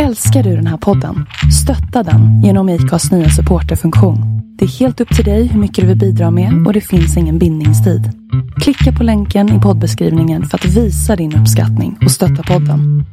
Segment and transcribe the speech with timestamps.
[0.00, 1.26] Älskar du den här podden?
[1.62, 4.18] Stötta den genom IKAs nya supporterfunktion.
[4.58, 7.16] Det är helt upp till dig hur mycket du vill bidra med och det finns
[7.16, 8.02] ingen bindningstid.
[8.60, 13.04] Klicka på länken i poddbeskrivningen för att visa din uppskattning och stötta podden.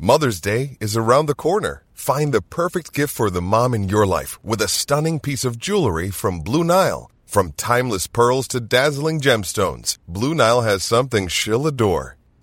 [0.00, 1.72] Mother's Day is around the corner.
[1.94, 5.56] Find the perfect gift for the mom in your life with a stunning piece of
[5.66, 7.10] jewelry from Blue Nile.
[7.26, 12.16] From timeless pearls to dazzling gemstones, Blue Nile has something she'll adore.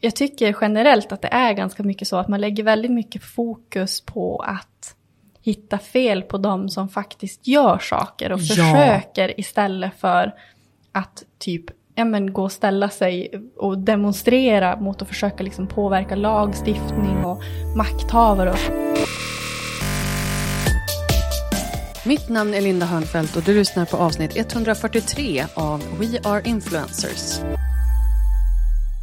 [0.00, 4.00] Jag tycker generellt att det är ganska mycket så att man lägger väldigt mycket fokus
[4.00, 4.94] på att
[5.42, 8.46] hitta fel på de som faktiskt gör saker och Ja.
[8.46, 10.34] försöker istället för
[10.92, 16.14] att typ ja, men, gå och ställa sig och demonstrera mot att försöka liksom påverka
[16.16, 17.42] lagstiftning och
[17.76, 18.50] makthavare.
[18.50, 18.58] Och
[22.06, 27.40] Mitt namn är Linda Hörnfeldt och du lyssnar på avsnitt 143 av We Are Influencers.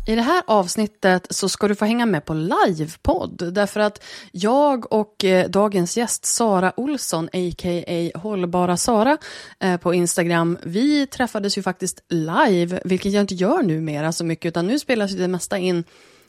[0.06, 4.94] I det här avsnittet så ska du få hänga med på livepodd därför att jag
[4.94, 8.20] och eh, dagens gäst Sara Olsson, a.k.a.
[8.20, 9.18] Hållbara Sara
[9.59, 14.50] eh, på Instagram, vi träffades ju faktiskt live, vilket jag inte gör numera så mycket,
[14.50, 15.84] utan nu spelas ju det mesta in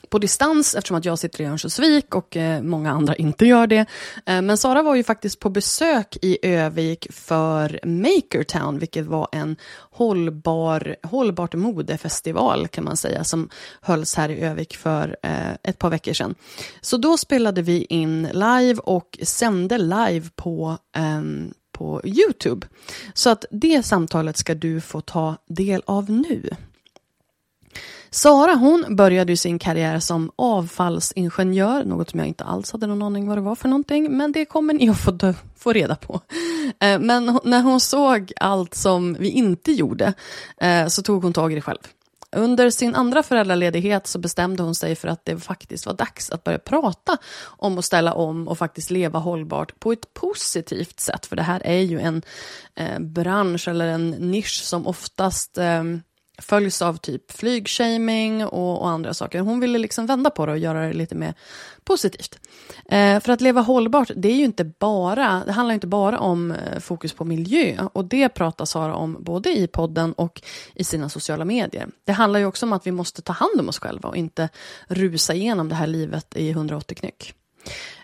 [0.09, 3.85] på distans eftersom att jag sitter i Örnsköldsvik och eh, många andra inte gör det.
[4.25, 9.55] Eh, men Sara var ju faktiskt på besök i Övik för Makertown, vilket var en
[9.91, 13.49] hållbar, hållbart modefestival kan man säga, som
[13.81, 16.35] hölls här i Övik för eh, ett par veckor sedan.
[16.81, 22.67] Så då spelade vi in live och sände live på ehm, på Youtube.
[23.13, 26.49] Så att det samtalet ska du få ta del av nu.
[28.09, 33.27] Sara hon började sin karriär som avfallsingenjör, något som jag inte alls hade någon aning
[33.27, 36.21] vad det var för någonting, men det kommer ni att få, dö- få reda på.
[36.79, 40.13] Eh, men när hon såg allt som vi inte gjorde
[40.57, 41.79] eh, så tog hon tag i det själv.
[42.35, 46.43] Under sin andra föräldraledighet så bestämde hon sig för att det faktiskt var dags att
[46.43, 51.25] börja prata om att ställa om och faktiskt leva hållbart på ett positivt sätt.
[51.25, 52.21] För det här är ju en
[52.75, 55.83] eh, bransch eller en nisch som oftast eh,
[56.37, 59.39] följs av typ flygshaming och, och andra saker.
[59.39, 61.33] Hon ville liksom vända på det och göra det lite mer
[61.83, 62.39] positivt.
[62.85, 66.51] Eh, för att leva hållbart, det är ju inte bara, det handlar inte bara om
[66.51, 70.41] eh, fokus på miljö och det pratar Sara om både i podden och
[70.75, 71.87] i sina sociala medier.
[72.03, 74.49] Det handlar ju också om att vi måste ta hand om oss själva och inte
[74.87, 77.33] rusa igenom det här livet i 180 knyck.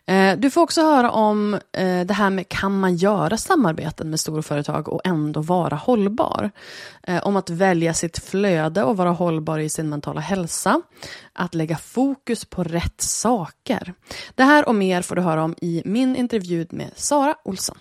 [0.05, 4.19] Eh, du får också höra om eh, det här med kan man göra samarbeten med
[4.19, 6.51] storföretag och ändå vara hållbar?
[7.03, 10.81] Eh, om att välja sitt flöde och vara hållbar i sin mentala hälsa.
[11.33, 13.93] Att lägga fokus på rätt saker.
[14.35, 17.77] Det här och mer får du höra om i min intervju med Sara Olsson.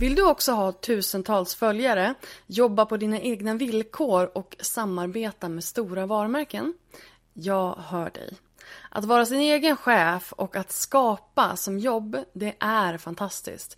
[0.00, 2.14] Vill du också ha tusentals följare,
[2.46, 6.74] jobba på dina egna villkor och samarbeta med stora varumärken?
[7.32, 8.36] Jag hör dig.
[8.90, 13.76] Att vara sin egen chef och att skapa som jobb, det är fantastiskt.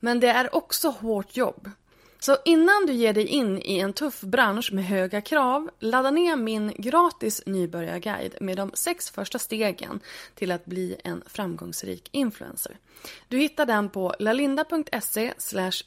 [0.00, 1.70] Men det är också hårt jobb.
[2.20, 6.36] Så innan du ger dig in i en tuff bransch med höga krav, ladda ner
[6.36, 10.00] min gratis nybörjarguide med de sex första stegen
[10.34, 12.76] till att bli en framgångsrik influencer.
[13.28, 15.32] Du hittar den på lalinda.se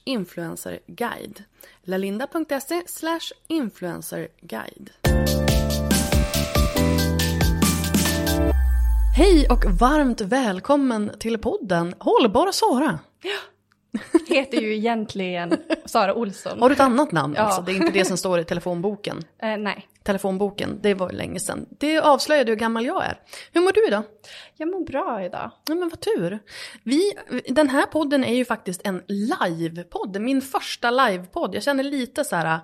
[0.04, 1.44] influencerguide.
[1.84, 2.82] lalinda.se
[3.48, 4.90] influencerguide.
[9.18, 13.00] Hej och varmt välkommen till podden Hållbara Sara.
[14.30, 15.54] Heter ju egentligen
[15.86, 16.62] Sara Olsson.
[16.62, 17.42] Har du ett annat namn Ja.
[17.42, 17.62] alltså?
[17.62, 19.18] Det är inte det som står i telefonboken.
[19.44, 21.66] Eh, nej, Telefonboken, det var ju länge sedan.
[21.80, 23.20] Det avslöjade hur gammal jag är.
[23.54, 24.04] Hur mår du idag?
[24.58, 25.52] jag mår bra idag.
[25.68, 26.40] Ja, men vad tur.
[26.84, 27.14] Vi,
[27.48, 30.22] den här podden är ju faktiskt en livepodd.
[30.22, 31.56] Min första livepodd.
[31.56, 32.60] Jag känner lite så här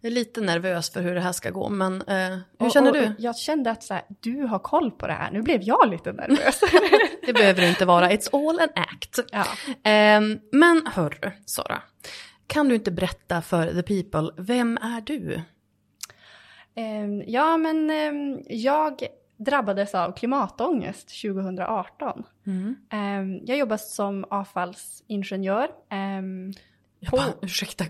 [0.00, 2.96] Jag är lite nervös för hur det här ska gå, men eh, hur känner och,
[2.96, 3.04] du?
[3.06, 5.90] Och jag kände att så här, du har koll på det här, nu blev jag
[5.90, 6.60] lite nervös.
[7.26, 9.18] Det behöver det inte vara, it's all an act.
[9.32, 9.44] ja.
[9.82, 11.82] Ehm, men hörru, Sara.
[12.46, 15.42] Kan du inte berätta för the people, vem är du?
[16.74, 19.02] Ehm, ja, men ehm, jag
[19.36, 22.22] drabbades av klimatångest 2018.
[22.90, 25.68] Ehm, jag jobbar som avfallsingenjör.
[25.90, 26.52] Ehm,
[27.00, 27.84] Jag bara, ursäkta,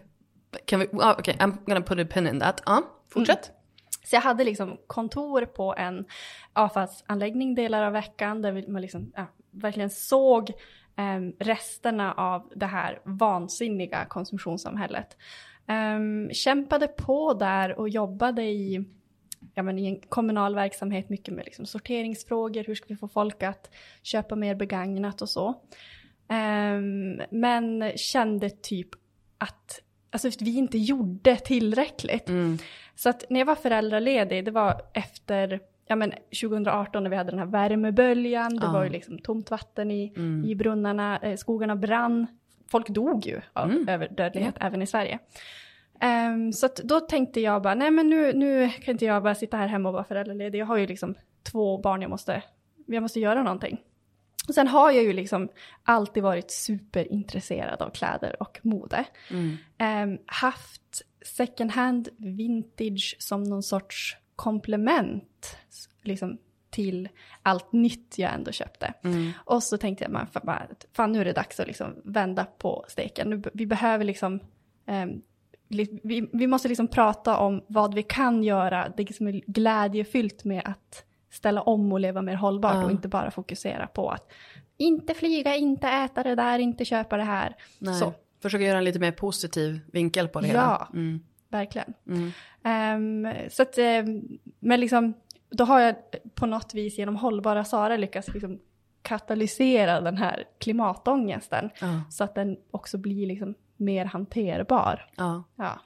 [0.65, 2.63] kan vi, ah, okej, I'm gonna put a pin in that.
[2.67, 3.49] Ja, fortsätt.
[3.49, 3.59] Mm.
[4.05, 6.05] Så jag hade liksom kontor på en
[6.53, 10.51] avfallsanläggning delar av veckan där man liksom, ja, verkligen såg
[10.97, 15.17] um, resterna av det här vansinniga konsumtionssamhället.
[15.67, 18.85] Um, kämpade på där och jobbade i,
[19.55, 23.43] ja, men i en kommunal verksamhet mycket med liksom sorteringsfrågor, hur ska vi få folk
[23.43, 23.71] att
[24.03, 25.49] köpa mer begagnat och så.
[26.29, 28.89] Um, men kände typ
[29.39, 32.29] att alltså, vi inte gjorde tillräckligt.
[32.95, 36.13] Så att när jag var föräldraledig, det var efter ja, men
[36.43, 38.73] 2018 när vi hade den här värmeböljan, det Ja.
[38.73, 40.13] var ju liksom tomt vatten i,
[40.47, 42.27] i brunnarna, eh, skogarna brann,
[42.71, 45.19] folk dog ju av överdödlighet även i Sverige.
[46.01, 49.35] Ehm, så att då tänkte jag bara, nej men nu, nu kan inte jag bara
[49.35, 51.15] sitta här hemma och vara föräldraledig, jag har ju liksom
[51.53, 52.43] två barn jag måste,
[52.87, 53.81] jag måste göra någonting.
[54.49, 55.49] Och sen har jag ju liksom
[55.83, 59.05] alltid varit superintresserad av kläder och mode.
[59.79, 61.03] Ehm, haft
[61.37, 65.57] second hand vintage som någon sorts komplement
[66.03, 66.39] liksom,
[66.71, 67.09] till
[67.43, 68.95] allt nytt jag ändå köpte.
[69.45, 72.45] Och så tänkte jag, man, fan, bara, fan nu är det dags att liksom vända
[72.45, 73.31] på steken.
[73.31, 74.41] Nu, vi behöver liksom,
[75.69, 80.45] li- vi, vi måste liksom prata om vad vi kan göra, det som är glädjefyllt
[80.45, 82.85] med att ställa om och leva mer hållbart Ja.
[82.85, 84.33] och inte bara fokusera på att
[84.77, 87.57] inte flyga, inte äta det där, inte köpa det här.
[87.79, 87.95] Nej.
[87.95, 90.61] Så, Försöka göra en lite mer positiv vinkel på det hela.
[90.93, 90.99] Ja.
[90.99, 91.21] Mm.
[91.49, 91.95] verkligen.
[92.07, 92.33] Mm.
[92.63, 94.23] Ehm, så att, ehm,
[94.61, 95.15] men liksom,
[95.51, 95.95] då har jag
[96.35, 98.59] på något vis genom hållbara Sara lyckats liksom
[99.03, 101.71] katalysera den här klimatångesten.
[101.81, 102.01] Ja.
[102.11, 105.11] Så att den också blir liksom mer hanterbar.
[105.17, 105.45] Ja.
[105.57, 105.81] Ja.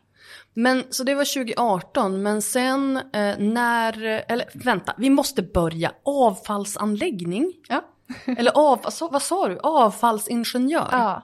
[0.55, 5.93] Men så det var 2018, men sen eh, när, eller vänta, vi måste börja.
[6.05, 7.53] Avfallsanläggning?
[7.69, 7.85] Ja.
[8.39, 9.59] Eller av, sa- vad sa du?
[9.59, 10.89] Avfallsingenjör?
[10.93, 11.23] Ja,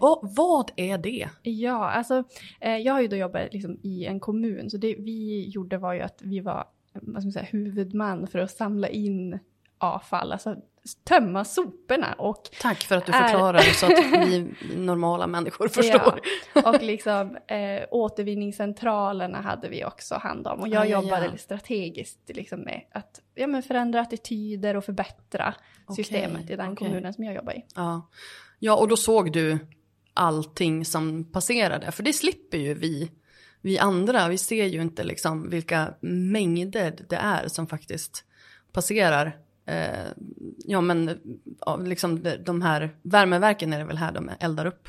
[0.00, 1.28] Va, vad är det?
[1.42, 2.24] ja alltså
[2.60, 5.92] eh, jag har ju då jobbat liksom i en kommun så det vi gjorde var
[5.92, 9.38] ju att vi var vad ska man säga, huvudman för att samla in
[9.78, 10.56] avfall, alltså
[11.04, 13.92] tömma soporna och Tack för att du Är- förklarar så att
[14.28, 16.20] vi normala människor förstår.
[16.54, 20.60] Ja, och liksom eh, återvinningscentralerna hade vi också hand om.
[20.60, 21.36] Och jag Ah, jobbade ja.
[21.38, 25.54] strategiskt liksom med att ja, men förändra attityder och förbättra
[25.86, 26.76] Okej, systemet i den okej.
[26.88, 27.64] kommunen som jag jobbar i.
[27.74, 28.08] Ja.
[28.58, 29.58] ja, och då såg du
[30.14, 31.92] allting som passerade.
[31.92, 33.10] För det slipper ju vi,
[33.60, 34.28] vi andra.
[34.28, 38.24] Vi ser ju inte liksom vilka mängder det är som faktiskt
[38.72, 39.36] passerar.
[39.66, 40.06] Eh,
[40.64, 41.20] ja, men
[41.60, 44.88] ja, liksom de- de här värmeverken är det väl här de eldar upp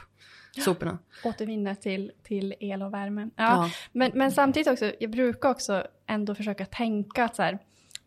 [0.66, 0.98] soporna.
[1.24, 3.22] Återvinna till, till el och värme.
[3.36, 3.70] Ja, Ja.
[3.92, 7.60] Men, men samtidigt också, jag brukar också ändå försöka tänka att så här,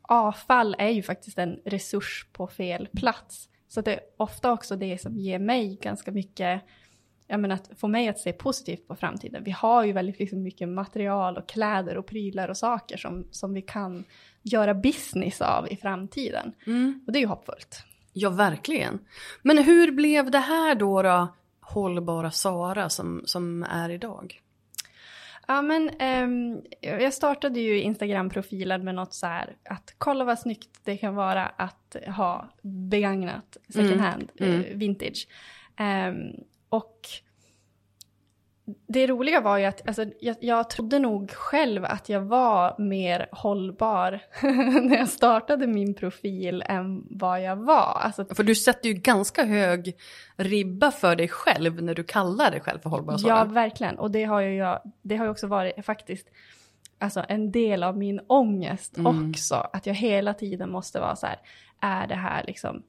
[0.02, 3.48] avfall är ju faktiskt en resurs på fel plats.
[3.68, 6.62] Så det är ofta också det som ger mig ganska mycket,
[7.26, 9.44] jag menar att få mig att se positivt på framtiden.
[9.44, 13.54] Vi har ju väldigt liksom mycket material och kläder och prylar och saker som, som
[13.54, 14.04] vi kan
[14.46, 16.52] göra business av i framtiden.
[17.06, 17.84] Och det är ju hoppfullt.
[18.12, 18.98] Ja, verkligen.
[19.42, 21.28] Men hur blev det här då, då
[21.60, 24.40] hållbara Sara som, som är idag?
[25.48, 30.80] Ja men ehm, jag startade ju Instagram-profilen med något så här att kolla vad snyggt
[30.84, 34.64] det kan vara att ha begagnat second Mm, hand, mm.
[34.64, 35.28] eh, vintage.
[35.76, 36.32] Ehm,
[36.68, 37.00] och
[38.88, 43.28] det roliga var ju att alltså, jag, jag trodde nog själv att jag var mer
[43.32, 44.20] hållbar
[44.88, 48.00] när jag startade min profil än vad jag var.
[48.02, 49.96] Alltså, För du sätter ju ganska hög
[50.36, 53.38] ribba för dig själv när du kallar dig själv för hållbara Sara.
[53.38, 53.98] Ja, verkligen.
[53.98, 56.28] Och det har ju jag, det har ju också varit faktiskt
[56.98, 59.30] alltså, en del av min ångest Mm.
[59.30, 59.54] också.
[59.72, 61.38] Att jag hela tiden måste vara så här,
[61.80, 62.82] är det här liksom,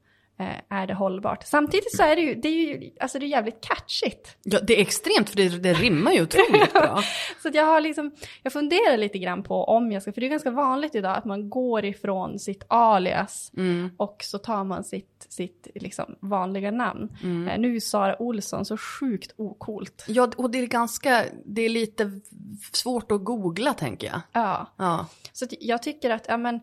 [0.69, 1.43] är det hållbart?
[1.43, 4.37] Samtidigt så är det ju, det är ju, alltså det är jävligt catchigt.
[4.43, 7.01] Ja, det är extremt för det, det rimmar ju otroligt bra.
[7.41, 8.11] Så jag har liksom,
[8.43, 11.25] jag funderar lite grann på om jag ska, för det är ganska vanligt idag att
[11.25, 13.89] man går ifrån sitt alias Mm.
[13.97, 17.17] och så tar man sitt, sitt liksom vanliga namn.
[17.23, 17.47] Mm.
[17.47, 20.03] Eh, nu är Sara Olsson så sjukt okult.
[20.07, 22.11] Ja, och det är ganska, det är lite
[22.71, 24.21] svårt att googla tänker jag.
[24.31, 24.73] Ja.
[24.77, 26.59] Ja, Så jag tycker att, ja men,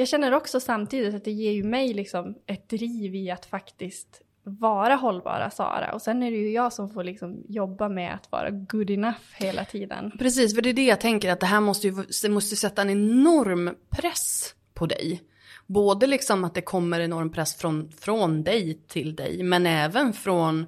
[0.00, 4.22] jag känner också samtidigt att det ger ju mig liksom ett driv i att faktiskt
[4.42, 5.92] vara hållbara Sara.
[5.92, 9.18] Och sen är det ju jag som får liksom jobba med att vara good enough
[9.36, 10.12] hela tiden.
[10.18, 12.82] Precis, för det är det jag tänker att det här måste ju det måste sätta
[12.82, 15.22] en enorm press på dig.
[15.66, 20.66] Både liksom att det kommer enorm press från, från dig till dig, men även från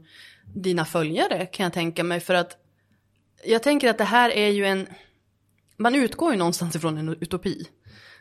[0.55, 2.21] dina följare kan jag tänka mig.
[2.21, 2.57] För att
[3.45, 4.87] jag tänker att det här är ju en,
[5.77, 7.67] man utgår ju någonstans ifrån en utopi.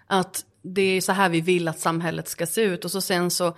[0.08, 3.32] Att det är så här vi vill att samhället ska se ut och så sen
[3.32, 3.58] så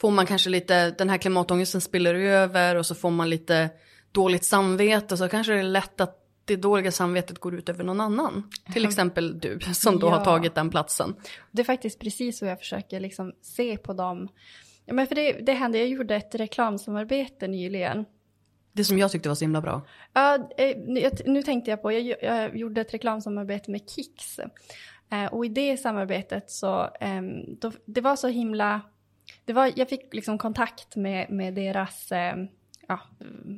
[0.00, 3.70] får man kanske lite, den här klimatångesten spiller över och så får man lite
[4.12, 7.84] dåligt samvete och så kanske det är lätt att det dåliga samvetet går ut över
[7.84, 8.50] någon annan.
[8.72, 10.10] Till exempel du som då Ja.
[10.16, 11.14] har tagit den platsen.
[11.50, 14.28] Det är faktiskt precis så jag försöker liksom se på dem.
[14.86, 18.04] Ja, men för det, det hände, jag gjorde ett reklamsamarbete nyligen.
[18.72, 19.86] Det som jag tyckte var så himla bra.
[20.12, 20.76] Ja, eh,
[21.26, 24.40] nu, tänkte jag på, jag, jag gjorde ett reklamsamarbete med Kicks.
[25.10, 28.80] Eh, och i det samarbetet så, ehm, då, det var så himla,
[29.44, 32.48] det var, jag fick liksom kontakt med, med deras, ehm,
[32.90, 33.00] ja,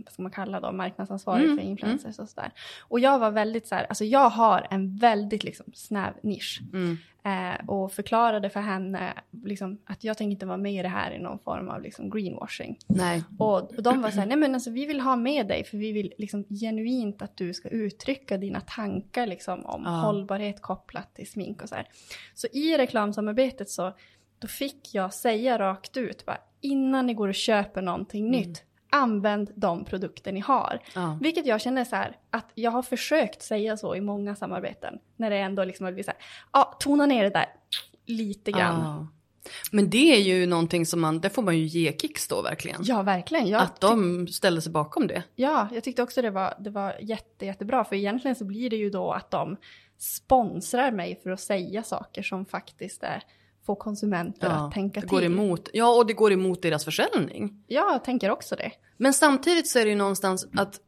[0.04, 2.52] vad ska man kalla dem, marknadsansvarig Mm, för influencers och sådär.
[2.88, 6.60] Och jag var väldigt så här, alltså jag har en väldigt liksom snäv nisch.
[6.72, 6.96] Mm.
[7.24, 9.12] Eh, och förklarade för henne
[9.44, 12.10] liksom, att jag tänker inte vara med i det här i någon form av liksom,
[12.10, 12.78] greenwashing.
[12.86, 13.24] Nej.
[13.38, 15.76] Och, och de var så här, nej men alltså vi vill ha med dig för
[15.78, 19.90] vi vill liksom genuint att du ska uttrycka dina tankar liksom om Ja.
[19.90, 21.88] hållbarhet kopplat till smink och så här.
[22.34, 23.92] Så i reklamsamarbetet så,
[24.38, 29.52] då fick jag säga rakt ut, bara, innan ni går och köper någonting nytt, använd
[29.54, 30.80] de produkter ni har.
[30.94, 31.18] Ja.
[31.20, 34.98] Vilket jag känner så här, att jag har försökt säga så i många samarbeten.
[35.16, 36.20] När det ändå liksom har blivit så här,
[36.52, 37.46] ja, tona ner det där
[38.06, 38.80] lite grann.
[38.80, 39.06] Ja.
[39.72, 42.80] Men det är ju någonting som man, det får man ju ge Kicks då verkligen.
[42.84, 43.48] Ja, verkligen.
[43.48, 45.22] Jag att de ställer sig bakom det.
[45.34, 47.84] Ja, jag tyckte också det var, det var jätte, jättebra.
[47.84, 49.56] För egentligen så blir det ju då att de
[49.98, 53.22] sponsrar mig för att säga saker som faktiskt är,
[53.66, 55.16] får konsumenter att tänka det till.
[55.16, 57.64] går emot, ja, och det går emot deras försäljning.
[57.66, 58.70] Ja, jag tänker också det.
[58.96, 60.80] Men samtidigt så är det ju någonstans att,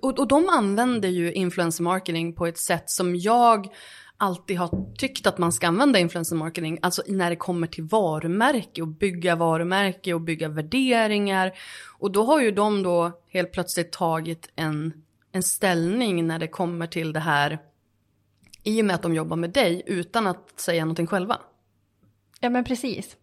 [0.00, 3.68] och, och de använder ju influencer marketing på ett sätt som jag
[4.16, 8.82] alltid har tyckt att man ska använda influencer marketing, alltså när det kommer till varumärke
[8.82, 11.52] och bygga varumärke och bygga värderingar.
[11.98, 14.92] Och då har ju de då helt plötsligt tagit en,
[15.32, 17.58] en ställning när det kommer till det här
[18.62, 21.38] i och med att de jobbar med dig utan att säga någonting själva.
[22.40, 23.16] Ja, men precis.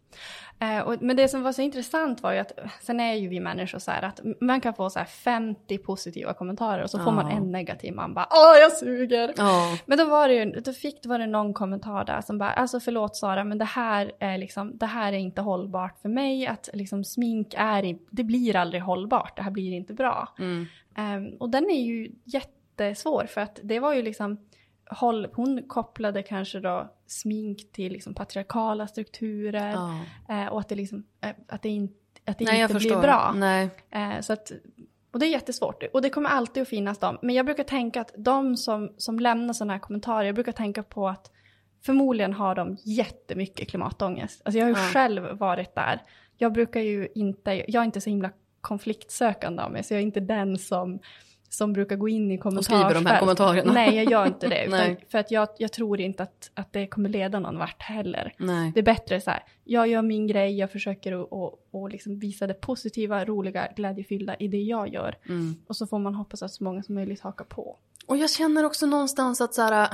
[0.60, 3.40] Eh, och, men det som var så intressant var ju att, sen är ju vi
[3.40, 7.12] människor så här att man kan få så här 50 positiva kommentarer och så får
[7.12, 9.34] man en negativ, man bara åh jag suger.
[9.38, 9.78] Ja.
[9.86, 12.52] Men då var det ju, då fick, då var det någon kommentar där som bara,
[12.52, 16.48] alltså förlåt Sara, men det här är liksom, det här är inte hållbart för mig,
[16.48, 20.34] att liksom smink är, i- det blir aldrig hållbart, det här blir inte bra.
[20.40, 20.66] Mm.
[20.98, 24.38] Ehm, och den är ju jättesvår för att det var ju liksom,
[24.90, 30.00] håll, hon kopplade kanske då smink till liksom patriarkala strukturer ja.
[30.30, 31.94] eh, och att det liksom, eh, att det, in,
[32.26, 33.34] att det Nej, inte blir bra.
[33.36, 33.70] Nej.
[33.92, 34.52] Eh, så att,
[35.12, 35.84] och det är jättesvårt.
[35.94, 37.18] Och det kommer alltid att finnas dem.
[37.22, 40.84] Men jag brukar tänka att de som, som lämnar sådana här kommentarer, jag brukar tänka
[40.84, 41.32] på att
[41.86, 44.42] förmodligen har de jättemycket klimatångest.
[44.46, 44.90] Alltså jag har ju Ja.
[44.94, 46.02] själv varit där.
[46.38, 48.30] Jag brukar ju inte, jag är inte så himla
[48.62, 51.00] konfliktsökande av mig, så jag är inte den som,
[51.58, 52.80] som brukar gå in i kommentarsfält.
[52.80, 53.74] skriver de här kommentarerna.
[53.74, 54.98] Nej, jag gör inte det.
[55.10, 58.34] För att jag, jag tror inte att, att det kommer leda någon vart heller.
[58.38, 58.72] Nej.
[58.74, 62.20] Det är bättre så här, jag gör min grej, jag försöker att och, och liksom
[62.20, 65.16] visa det positiva, roliga, glädjefyllda i det jag gör.
[65.30, 65.56] Mm.
[65.68, 67.78] Och så får man hoppas att så många som möjligt hakar på.
[68.06, 69.90] Och jag känner också någonstans att så här,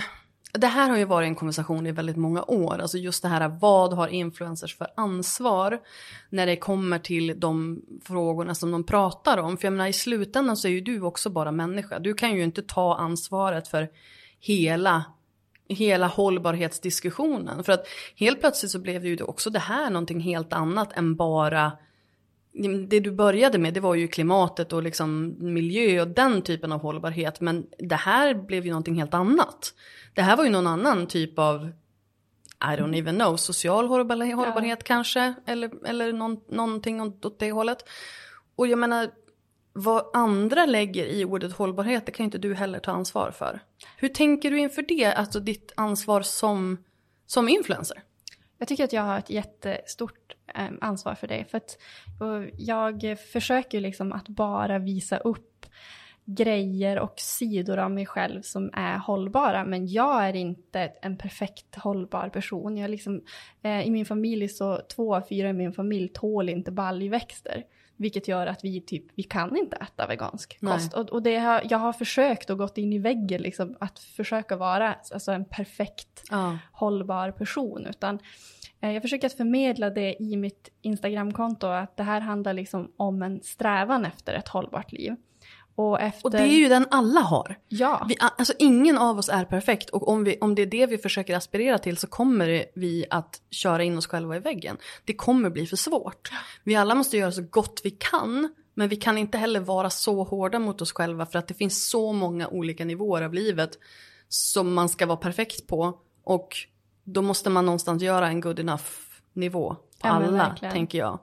[0.54, 2.80] det här har ju varit en konversation i väldigt många år.
[2.80, 5.80] Alltså just det här, vad har influencers för ansvar
[6.30, 9.58] när det kommer till de frågorna som de pratar om?
[9.58, 12.00] För jag menar i slutändan så är ju du också bara människa.
[12.00, 13.90] Du kan ju inte ta ansvaret för
[14.40, 15.04] hela
[15.70, 17.64] hela hållbarhetsdiskussionen.
[17.64, 21.72] För att helt plötsligt så blev ju också det här någonting helt annat än bara
[22.88, 26.82] det du började med det var ju klimatet och liksom miljö och den typen av
[26.82, 27.42] hållbarhet.
[27.42, 29.74] Men det här blev ju någonting helt annat.
[30.14, 31.72] Det här var ju någon annan typ av,
[32.64, 35.34] I don't even know, social hållbarhet, hållbarhet kanske.
[35.46, 37.86] Eller, eller någon, någonting åt det hållet.
[38.56, 39.10] Och jag menar,
[39.74, 43.60] vad andra lägger i ordet hållbarhet, det kan ju inte du heller ta ansvar för.
[43.98, 46.78] Hur tänker du inför det, alltså ditt ansvar som,
[47.26, 48.04] som influencer?
[48.62, 51.46] Jag tycker att jag har ett jättestort ehm, ansvar för det.
[51.52, 51.78] För att
[52.58, 55.66] jag försöker liksom att bara visa upp
[56.26, 59.66] grejer och sidor av mig själv som är hållbara.
[59.66, 62.78] Men jag är inte en perfekt hållbar person.
[62.78, 63.22] Jag liksom,
[63.62, 67.64] eh, I min familj så två av fyra i min familj tål inte baljväxter.
[68.02, 70.74] Vilket gör att vi typ, vi kan inte äta vegansk Nej.
[70.74, 70.94] kost.
[70.94, 74.56] Och, och det har, jag har försökt och gått in i väggen liksom att försöka
[74.56, 76.58] vara alltså en perfekt Ja.
[76.72, 77.86] hållbar person.
[77.86, 78.20] Utan
[78.80, 83.22] eh, jag försöker att förmedla det i mitt Instagramkonto att det här handlar liksom om
[83.22, 85.16] en strävan efter ett hållbart liv.
[85.90, 87.60] Och, efter, Och det är ju den alla har.
[87.68, 90.86] Ja, Vi, alltså ingen av oss är perfekt och om, vi, om det är det
[90.86, 94.78] vi försöker aspirera till så kommer vi att köra in oss själva i väggen.
[95.06, 96.32] Det kommer bli för svårt.
[96.64, 100.24] Vi alla måste göra så gott vi kan men vi kan inte heller vara så
[100.24, 103.72] hårda mot oss själva för att det finns så många olika nivåer av livet
[104.28, 106.56] som man ska vara perfekt på och
[107.04, 108.84] då måste man någonstans göra en good enough
[109.34, 110.74] nivå på Ja, alla verkligen.
[110.74, 111.20] tänker jag.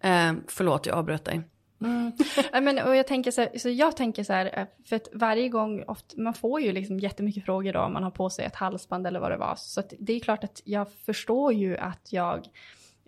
[0.00, 1.42] Eh, förlåt jag avbröt dig.
[1.80, 2.12] Mm.
[2.52, 5.08] Ja, men, och jag tänker så, här, så jag tänker så här, eh, för att
[5.12, 8.44] varje gång, ofta, man får ju liksom jättemycket frågor då om man har på sig
[8.44, 9.54] ett halsband eller vad det var.
[9.56, 12.46] Så att det är klart att jag förstår ju att jag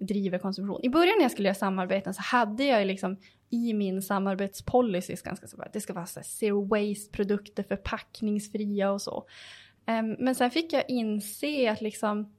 [0.00, 0.80] driver konsumtion.
[0.82, 3.16] I början när jag skulle göra samarbeten så hade jag ju liksom
[3.50, 8.90] i min samarbetspolicy ganska så att det ska vara så här zero waste produkter, förpackningsfria
[8.90, 9.26] och så.
[9.86, 12.34] Um, men sen fick jag inse att liksom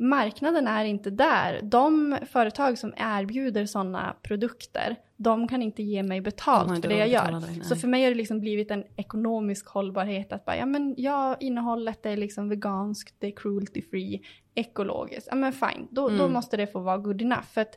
[0.00, 1.60] marknaden är inte där.
[1.62, 7.00] De företag som erbjuder sådana produkter, de kan inte ge mig betalt inte för det
[7.00, 7.32] jag gör.
[7.32, 7.64] dig, nej.
[7.64, 11.36] så för mig har det liksom blivit en ekonomisk hållbarhet att bara, ja men ja,
[11.40, 14.20] innehållet är liksom veganskt, det är cruelty free,
[14.54, 15.28] ekologiskt.
[15.30, 16.32] Ja men fine, då, då Mm.
[16.32, 17.46] måste det få vara good enough.
[17.52, 17.76] För att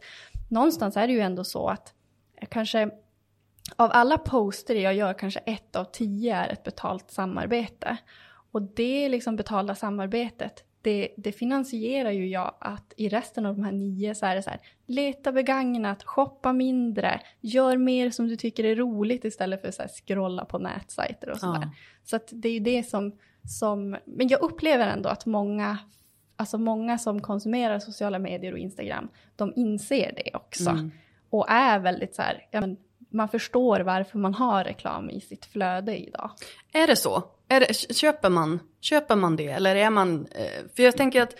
[0.49, 1.93] någonstans är det ju ändå så att
[2.49, 2.89] kanske
[3.75, 7.97] av alla poster jag gör kanske ett av tio är ett betalt samarbete.
[8.51, 13.63] Och det liksom betalda samarbetet, det, det finansierar ju jag att i resten av de
[13.63, 18.35] här nio så är det så här, leta begagnat, shoppa mindre, gör mer som du
[18.35, 21.61] tycker är roligt istället för här scrolla på nätsajter och sådär.
[21.61, 21.71] Ja.
[22.03, 23.17] Så att det är ju det som,
[23.59, 25.77] som, men jag upplever ändå att många,
[26.35, 30.69] alltså många som konsumerar sociala medier och Instagram, de inser det också.
[30.69, 30.91] Mm.
[31.29, 32.77] Och är väldigt så här, ja, men
[33.09, 36.31] man förstår varför man har reklam i sitt flöde idag.
[36.73, 37.23] Är det så?
[37.59, 39.47] Det, köper, man, köper man det?
[39.47, 40.27] Eller är man...
[40.31, 41.35] Eh, för jag tänker att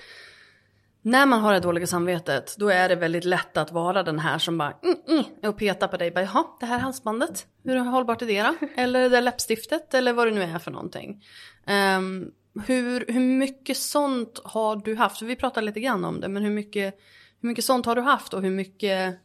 [1.01, 4.37] när man har det dåliga samvetet då är det väldigt lätt att vara den här
[4.37, 6.11] som bara mm, mm, och petar på dig.
[6.11, 8.67] Bara, Jaha, det här halsbandet, hur hållbart är det då?
[8.81, 11.23] Eller det där läppstiftet eller vad det nu är för någonting.
[11.65, 12.31] Ehm,
[12.67, 15.21] hur, hur mycket sånt har du haft?
[15.21, 16.99] Vi pratade lite grann om det, men hur mycket,
[17.41, 19.15] hur mycket sånt har du haft och hur mycket...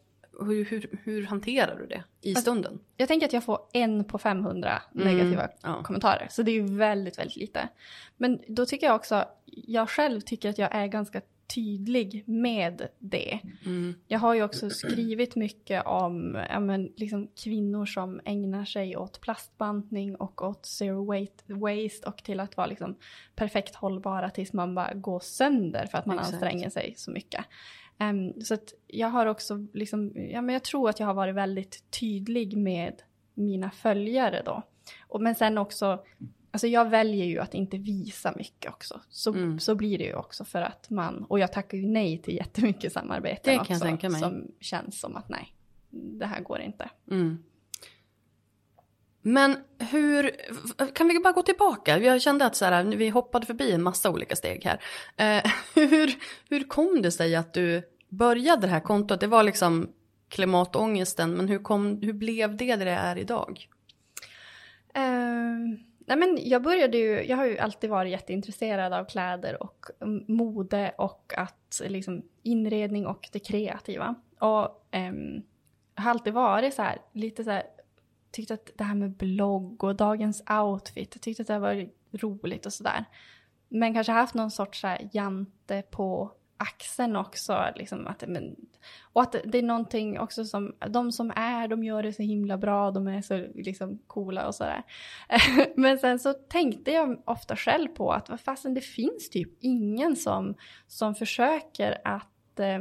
[0.41, 2.79] Hur, hur, hur hanterar du det i stunden?
[2.97, 5.83] Jag tänker att jag får en på 500 negativa Mm, ja.
[5.83, 6.29] kommentarer.
[6.31, 7.69] Så det är ju väldigt, väldigt lite.
[8.17, 11.21] Men då tycker jag också, jag själv tycker att jag är ganska
[11.55, 13.39] tydlig med det.
[13.65, 13.95] Mm.
[14.07, 19.21] Jag har ju också skrivit mycket om ja, men, liksom, kvinnor som ägnar sig åt
[19.21, 22.97] plastbantning och åt zero waste, waste och till att vara liksom,
[23.35, 26.33] perfekt hållbara tills man bara går sönder för att man Exakt.
[26.35, 27.45] anstränger sig så mycket.
[27.99, 31.35] Ehm, så att jag har också, liksom, ja, men jag tror att jag har varit
[31.35, 33.03] väldigt tydlig med
[33.35, 34.63] mina följare då.
[35.09, 36.05] Och, men sen också,
[36.51, 39.01] alltså jag väljer ju att inte visa mycket också.
[39.09, 39.59] Så, Mm.
[39.59, 42.93] så blir det ju också för att man, och jag tackar ju nej till jättemycket
[42.93, 43.73] samarbeten Det kan också.
[43.73, 44.21] jag tänka mig.
[44.21, 45.53] Som känns som att nej,
[45.91, 46.91] det här går inte.
[47.11, 47.39] Mm.
[49.29, 50.31] Men hur,
[50.93, 51.99] kan vi bara gå tillbaka?
[51.99, 54.81] Jag kände att så här, vi hoppade förbi en massa olika steg här.
[55.17, 56.15] Eh, hur,
[56.49, 59.21] hur kom det sig att du började det här kontot?
[59.21, 59.89] Det var liksom
[60.29, 63.69] klimatångesten, men hur, kom, hur blev det det det är idag?
[64.95, 69.87] Ehm, nej men jag började ju, jag har ju alltid varit jätteintresserad av kläder och
[70.01, 74.15] mm, mode och att liksom inredning och det kreativa.
[74.39, 75.43] Och ehm,
[75.95, 77.63] har alltid varit så här, lite så här,
[78.31, 82.67] tyckte att det här med blogg och dagens outfit, jag tyckte att det var roligt
[82.67, 83.05] och sådär.
[83.69, 87.65] Men kanske haft någon sorts så här jante på axeln också.
[87.77, 88.57] Liksom att, men,
[89.13, 92.59] och att det är någonting också som, de som är, de gör det så himla
[92.59, 94.83] bra, de är så liksom coola och sådär.
[95.77, 100.17] Men sen så tänkte jag ofta själv på att vad fasen, det finns typ ingen
[100.17, 100.55] som,
[100.87, 102.81] som försöker att eh,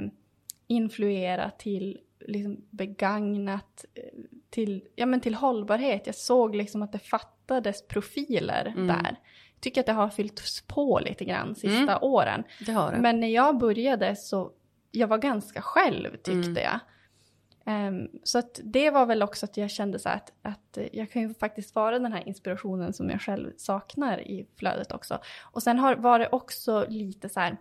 [0.67, 4.19] influera till liksom begagnat eh,
[4.55, 6.05] till, ja, men till hållbarhet.
[6.05, 8.87] Jag såg liksom att det fattades profiler Mm.
[8.87, 9.19] där.
[9.53, 11.97] Jag tycker att det har fyllts på lite grann sista Mm.
[12.01, 12.43] åren.
[12.65, 12.97] Det har det.
[12.97, 14.51] Men när jag började så,
[14.91, 16.63] jag var ganska själv tyckte Mm.
[16.63, 16.79] jag.
[17.65, 21.21] Ehm, så att det var väl också att jag kände så att, att jag kan
[21.21, 25.19] ju faktiskt vara den här inspirationen som jag själv saknar i flödet också.
[25.51, 27.57] Och sen har, var det också lite så här,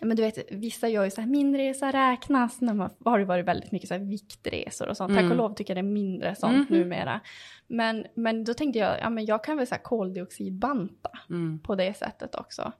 [0.00, 3.24] men du vet, vissa gör ju så här, min resa räknas, när man har det
[3.24, 5.10] varit väldigt mycket så här viktresor och sånt.
[5.12, 5.30] Tack Mm.
[5.32, 6.78] och lov tycker jag det är mindre sånt Mhm.
[6.78, 7.20] numera.
[7.66, 11.58] Men, men då tänkte jag, ja men jag kan väl så här koldioxidbanta Mm.
[11.58, 12.72] på det sättet också.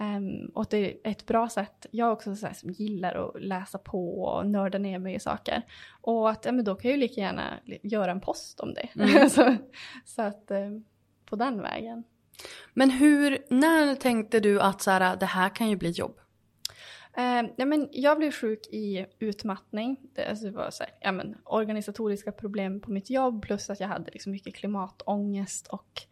[0.00, 3.78] Um, och det är ett bra sätt, jag också så här, som gillar att läsa
[3.78, 5.62] på och nörda ner mig i saker.
[6.00, 7.42] Och att, ja men då kan jag ju lika gärna
[7.82, 8.88] göra en post om det.
[8.94, 9.28] Mm.
[9.30, 9.56] så,
[10.04, 10.84] så, att um,
[11.26, 12.04] på den vägen.
[12.74, 16.18] Men hur, när tänkte du att så här, det här kan ju bli jobb?
[17.18, 19.96] Uh, ja, men jag blev sjuk i utmattning.
[20.14, 23.80] Det, alltså det var så här, ja, men, organisatoriska problem på mitt jobb plus att
[23.80, 26.02] jag hade liksom mycket klimatångest och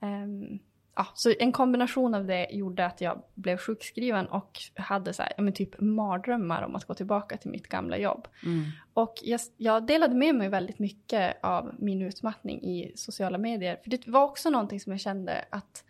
[0.00, 0.58] um,
[0.96, 5.32] ja, så en kombination av det gjorde att jag blev sjukskriven och hade så här,
[5.38, 8.28] men typ mardrömmar om att gå tillbaka till mitt gamla jobb.
[8.44, 8.64] Mm.
[8.94, 13.80] Och jag, jag, delade med mig väldigt mycket av min utmattning i sociala medier.
[13.82, 15.84] För det var också någonting som jag kände att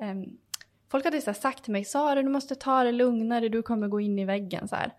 [0.00, 0.38] um,
[0.90, 4.00] folk hade så sagt till mig, Sara du måste ta det lugnare, du kommer gå
[4.00, 4.92] in i väggen så här.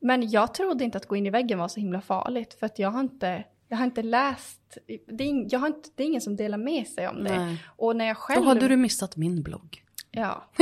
[0.00, 2.78] Men jag trodde inte att gå in i väggen var så himla farligt för att
[2.78, 6.20] jag har inte jag har inte läst, det är, jag har inte, det är ingen
[6.20, 7.38] som delar med sig om det.
[7.38, 7.64] Nej.
[7.76, 8.42] Och när jag själv...
[8.42, 9.84] Då hade du missat min blogg.
[10.10, 10.44] Ja.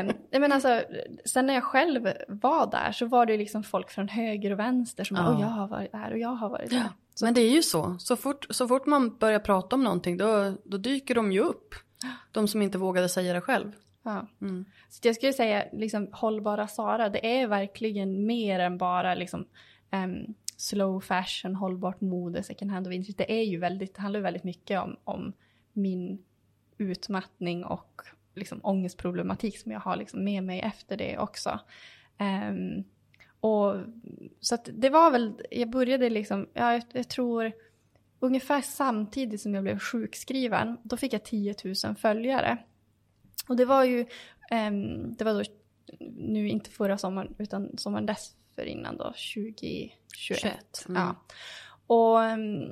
[0.00, 0.82] um, men alltså,
[1.24, 5.04] sen när jag själv var där så var det liksom folk från höger och vänster
[5.04, 5.34] som ja.
[5.34, 6.76] och jag har varit där och jag har varit där.
[6.76, 6.88] Ja.
[7.22, 10.54] Men det är ju så, så fort, så fort man börjar prata om någonting då,
[10.64, 11.74] då dyker de ju upp.
[12.32, 13.72] De som inte vågade säga det själv.
[14.02, 14.26] Ja.
[14.40, 14.64] Mm.
[14.88, 19.46] Så jag skulle säga liksom hållbara Sara, det är verkligen mer än bara liksom
[19.92, 23.16] um, slow fashion, hållbart mode, second hand och vintage.
[23.16, 25.32] Det är ju väldigt, det handlar ju väldigt mycket om, om
[25.72, 26.24] min
[26.78, 28.02] utmattning och
[28.34, 31.60] liksom ångestproblematik som jag har liksom med mig efter det också.
[32.20, 32.84] Um,
[33.40, 33.76] och,
[34.40, 37.52] så det var väl, jag började liksom, ja, jag, jag, tror
[38.22, 42.58] ungefär samtidigt som jag blev sjukskriven, då fick jag 10 000 följare.
[43.48, 44.06] Och det var ju,
[44.50, 45.42] um, det var då
[46.16, 48.32] nu inte förra sommaren utan sommaren dess
[48.64, 49.92] innan då, 2021.
[50.16, 50.84] 21.
[50.88, 51.02] Mm.
[51.02, 51.16] Ja.
[51.86, 52.70] Och, ehm,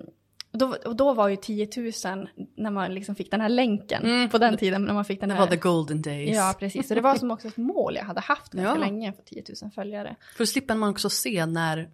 [0.52, 4.28] då, och då var ju 10 000 när man liksom fick den här länken mm.
[4.28, 4.84] på den tiden.
[4.84, 5.38] När man fick den här...
[5.38, 6.36] Det var the golden days.
[6.36, 6.88] Ja, precis.
[6.88, 8.86] Så det var som också ett mål jag hade haft ganska ja.
[8.86, 10.16] länge för 10 000 följare.
[10.36, 11.90] För då slipper man också se när,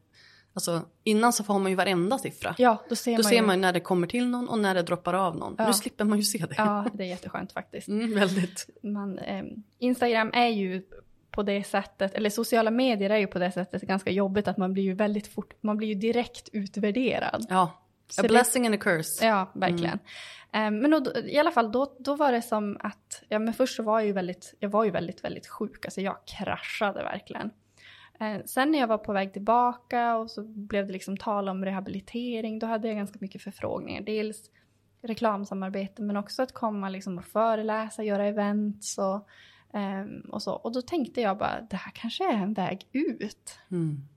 [0.57, 2.55] alltså innan så får man ju varenda siffra.
[2.59, 3.43] Ja, då ser då man ser ju...
[3.43, 5.55] man när det kommer till någon och när det droppar av någon.
[5.59, 5.67] Ja.
[5.67, 6.55] Nu slipper man ju se det.
[6.57, 7.89] Ja, det är jätteskönt faktiskt.
[7.89, 8.67] Mm, väldigt.
[8.83, 9.45] Man, eh,
[9.79, 10.83] Instagram är ju
[11.31, 14.73] på det sättet, eller sociala medier är ju på det sättet ganska jobbigt att man
[14.73, 17.47] blir ju väldigt fort, man blir ju direkt utvärderad.
[17.49, 17.83] Ja,
[18.19, 19.27] a blessing and a curse.
[19.27, 19.99] Ja, verkligen.
[20.53, 20.75] Mm.
[20.75, 23.77] Um, men då, i alla fall då, då var det som att, ja men först
[23.77, 27.51] så var jag ju väldigt, jag var ju väldigt, väldigt sjuk, alltså jag kraschade verkligen.
[28.21, 31.65] Uh, sen när jag var på väg tillbaka och så blev det liksom tal om
[31.65, 34.01] rehabilitering, då hade jag ganska mycket förfrågningar.
[34.01, 34.51] Dels
[35.03, 39.29] reklamsamarbete men också att komma liksom och föreläsa, göra events och
[39.77, 40.53] Um, och, så.
[40.53, 43.59] och då tänkte jag bara, det här kanske är en väg ut.
[43.71, 44.09] Mm.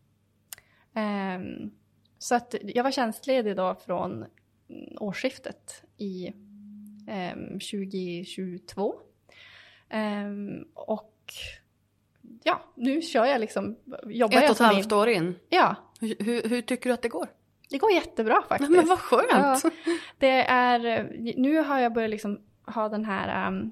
[0.95, 1.71] Um,
[2.17, 4.25] så att jag var tjänstledig då från
[4.99, 6.33] årsskiftet i
[7.33, 8.93] um, 2022.
[10.73, 11.33] och
[12.43, 13.75] ja, nu kör jag liksom.
[14.05, 15.35] Jobbar Ett och ett halvt år in?
[15.49, 15.75] Ja.
[15.99, 17.27] Hur, hur, tycker du att det går?
[17.69, 18.71] Det går jättebra faktiskt.
[18.71, 19.63] Men vad skönt!
[19.63, 19.71] Ja,
[20.17, 20.79] det är,
[21.37, 23.71] nu har jag börjat liksom ha den här um,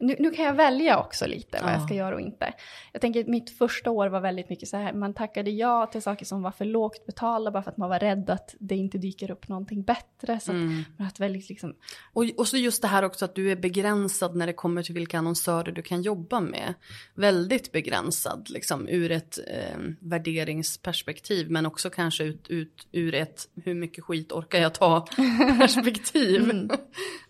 [0.00, 1.74] nu, nu, kan jag välja också lite vad ja.
[1.74, 2.52] jag ska göra och inte.
[2.92, 6.02] Jag tänker att mitt första år var väldigt mycket så här, man tackade ja till
[6.02, 8.98] saker som var för lågt betalda bara för att man var rädd att det inte
[8.98, 10.40] dyker upp någonting bättre.
[10.40, 10.82] Så mm.
[10.96, 11.74] man att väldigt liksom...
[12.12, 14.94] och, och så just det här också att du är begränsad när det kommer till
[14.94, 16.74] vilka annonsörer du kan jobba med.
[17.14, 23.74] Väldigt begränsad liksom ur ett eh, värderingsperspektiv men också kanske ut, ut ur ett hur
[23.74, 25.00] mycket skit orkar jag ta
[25.60, 26.50] perspektiv.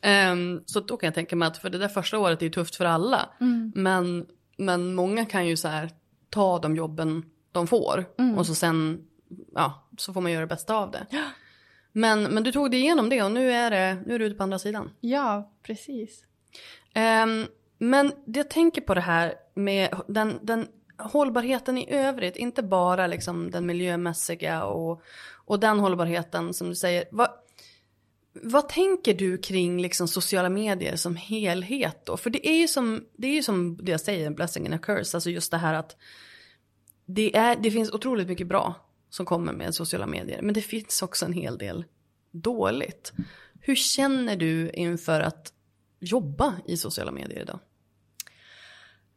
[0.02, 0.32] mm.
[0.32, 2.50] um, så då kan jag tänka mig att för det där första året är ju
[2.60, 3.30] tufft för alla.
[3.40, 3.72] Mm.
[3.74, 5.90] Men, men många kan ju så här
[6.30, 8.38] ta de jobben de får mm.
[8.38, 9.06] och så sen
[9.54, 11.06] ja, så får man göra det bästa av det.
[11.92, 14.36] Men, men du tog dig igenom det och nu är, det, nu är du ute
[14.36, 14.90] på andra sidan.
[15.00, 16.24] Ja, precis.
[17.24, 17.46] Um,
[17.78, 20.66] men jag tänker på det här med den, den
[20.98, 25.02] hållbarheten i övrigt, inte bara liksom den miljömässiga och,
[25.44, 27.04] och den hållbarheten som du säger.
[27.10, 27.28] Vad,
[28.32, 32.16] vad tänker du kring liksom sociala medier som helhet då?
[32.16, 34.74] För det är ju som det, är ju som det jag säger, en blessing and
[34.74, 35.16] a curse.
[35.16, 35.96] Alltså just det här att
[37.06, 38.74] det, är, det finns otroligt mycket bra
[39.10, 40.42] som kommer med sociala medier.
[40.42, 41.84] Men det finns också en hel del
[42.30, 43.12] dåligt.
[43.60, 45.52] Hur känner du inför att
[46.00, 47.58] jobba i sociala medier idag?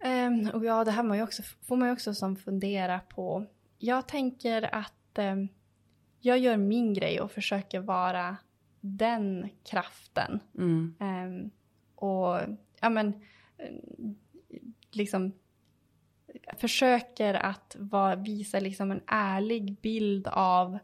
[0.06, 3.46] Um, och ja, det här man ju också, får man ju också som fundera på.
[3.78, 5.48] Jag tänker att um,
[6.20, 8.38] jag gör min grej och försöker vara
[8.86, 10.40] den kraften.
[10.58, 10.96] Mm.
[11.00, 11.52] Um,
[11.96, 12.40] och
[12.82, 13.14] ja men,
[14.92, 15.32] liksom
[16.58, 20.80] försöker att var, visa liksom en ärlig bild av,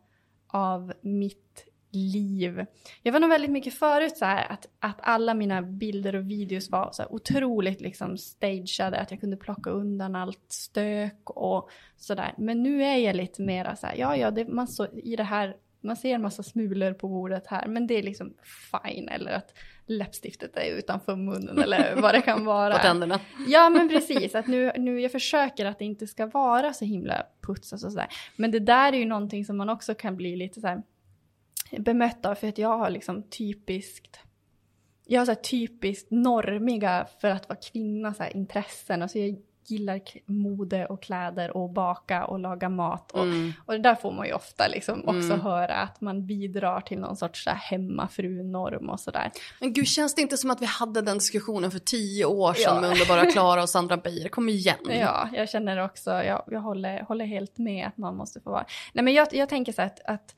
[0.47, 2.65] av mitt liv.
[3.03, 6.69] Jag var nog väldigt mycket förut så här att, att alla mina bilder och videos
[6.69, 12.33] var så här otroligt liksom stageade, att jag kunde plocka undan allt stök och sådär.
[12.37, 15.23] Men nu är jag lite mera så här, ja ja, det, man så, i det
[15.23, 18.33] här, man ser en massa smulor på bordet här, men det är liksom
[18.71, 19.53] fine, eller att
[19.85, 22.73] läppstiftet är utanför munnen eller vad det kan vara.
[22.73, 23.19] På tänderna.
[23.47, 27.25] Ja men precis, att nu, nu jag försöker att det inte ska vara så himla
[27.41, 28.07] putsat och sådär.
[28.35, 30.83] Men det där är ju någonting som man också kan bli lite så här
[31.77, 34.19] bemött av för att jag har liksom typiskt
[35.11, 39.01] jag har så typiskt normiga för att vara kvinna så intressen.
[39.01, 39.35] Alltså jag
[39.71, 43.11] gillar mode och kläder och baka och laga mat.
[43.11, 43.53] Och, mm.
[43.65, 45.41] och det där får man ju ofta liksom också mm.
[45.41, 49.31] höra att man bidrar till någon sorts hemmafru-norm och sådär.
[49.59, 52.75] Men gud, känns det inte som att vi hade den diskussionen för tio år sedan
[52.75, 52.81] ja.
[52.81, 54.29] med Underbara Klara och Sandra Beijer?
[54.29, 54.77] Kom igen.
[54.89, 58.65] Ja, jag känner också, jag, jag håller, håller helt med att man måste få vara.
[58.93, 60.35] Nej men jag, jag tänker så att, att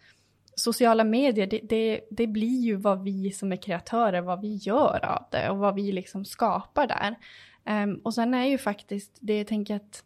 [0.55, 5.05] sociala medier, det, det, det, blir ju vad vi som är kreatörer, vad vi gör
[5.05, 7.15] av det och vad vi liksom skapar där.
[7.65, 10.03] Um, och sen är ju faktiskt, det jag tänker att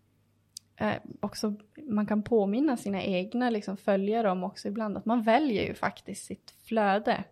[0.81, 1.53] uh, också
[1.89, 6.25] man kan påminna sina egna liksom, följare om också ibland, att man väljer ju faktiskt
[6.25, 7.23] sitt flöde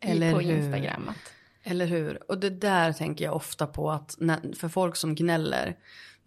[0.00, 0.56] Eller på hur?
[0.56, 1.10] Instagram.
[1.62, 2.30] Eller hur?
[2.30, 5.76] Och det där tänker jag ofta på att när, för folk som gnäller.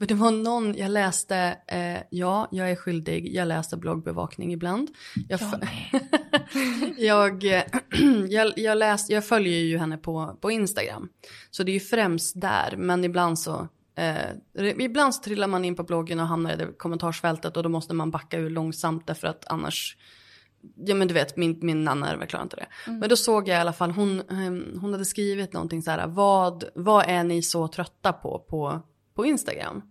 [0.01, 4.89] Men det var någon, jag läste, eh, ja, jag är skyldig, jag läste bloggbevakning ibland.
[5.29, 5.39] Jag,
[6.97, 7.43] jag,
[8.29, 11.09] jag, jag, läst, jag följer ju henne på, på Instagram.
[11.51, 15.75] Så det är ju främst där, men ibland så Eh, ibland så trillar man in
[15.75, 19.27] på bloggen och hamnar i det kommentarsfältet och då måste man backa ur långsamt därför
[19.27, 19.97] att annars
[20.75, 22.67] Ja men du vet min, min nanna klarar inte det.
[22.87, 22.99] Mm.
[22.99, 26.07] Men då såg jag i alla fall hon, ehm, hon hade skrivit någonting så här.
[26.07, 28.81] Vad, vad är ni så trötta på på,
[29.21, 29.81] på Instagram?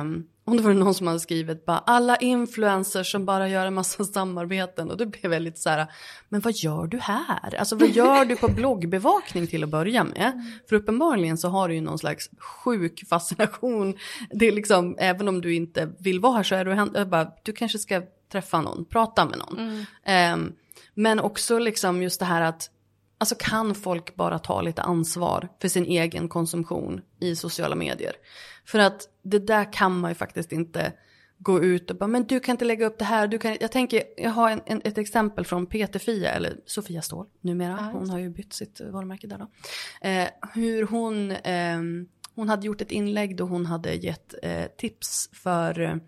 [0.00, 3.66] Um, och då var det någon som hade skrivit bara alla influencers som bara gör
[3.66, 5.86] en massa samarbeten och det blev jag lite så här,
[6.28, 7.54] men vad gör du här?
[7.54, 10.32] Alltså vad gör du på bloggbevakning till att börja med?
[10.34, 10.52] Mm.
[10.68, 13.94] För uppenbarligen så har du ju någon slags sjuk fascination.
[14.30, 17.52] Det är liksom, även om du inte vill vara här så är du, bara, du
[17.52, 19.84] kanske ska träffa någon, prata med någon.
[20.06, 20.34] Mm.
[20.34, 20.52] Um,
[20.94, 22.70] men också liksom just det här att
[23.22, 28.12] Alltså kan folk bara ta lite ansvar för sin egen konsumtion i sociala medier?
[28.64, 30.92] För att det där kan man ju faktiskt inte
[31.38, 33.26] gå ut och bara, men du kan inte lägga upp det här.
[33.26, 37.02] Du kan, jag tänker, jag har en, en, ett exempel från Peter Fia, eller Sofia
[37.02, 37.90] Ståhl numera.
[37.92, 39.48] Hon har ju bytt sitt varumärke där då.
[40.08, 41.78] Eh, hur hon, eh,
[42.34, 46.00] hon hade gjort ett inlägg då hon hade gett eh, tips för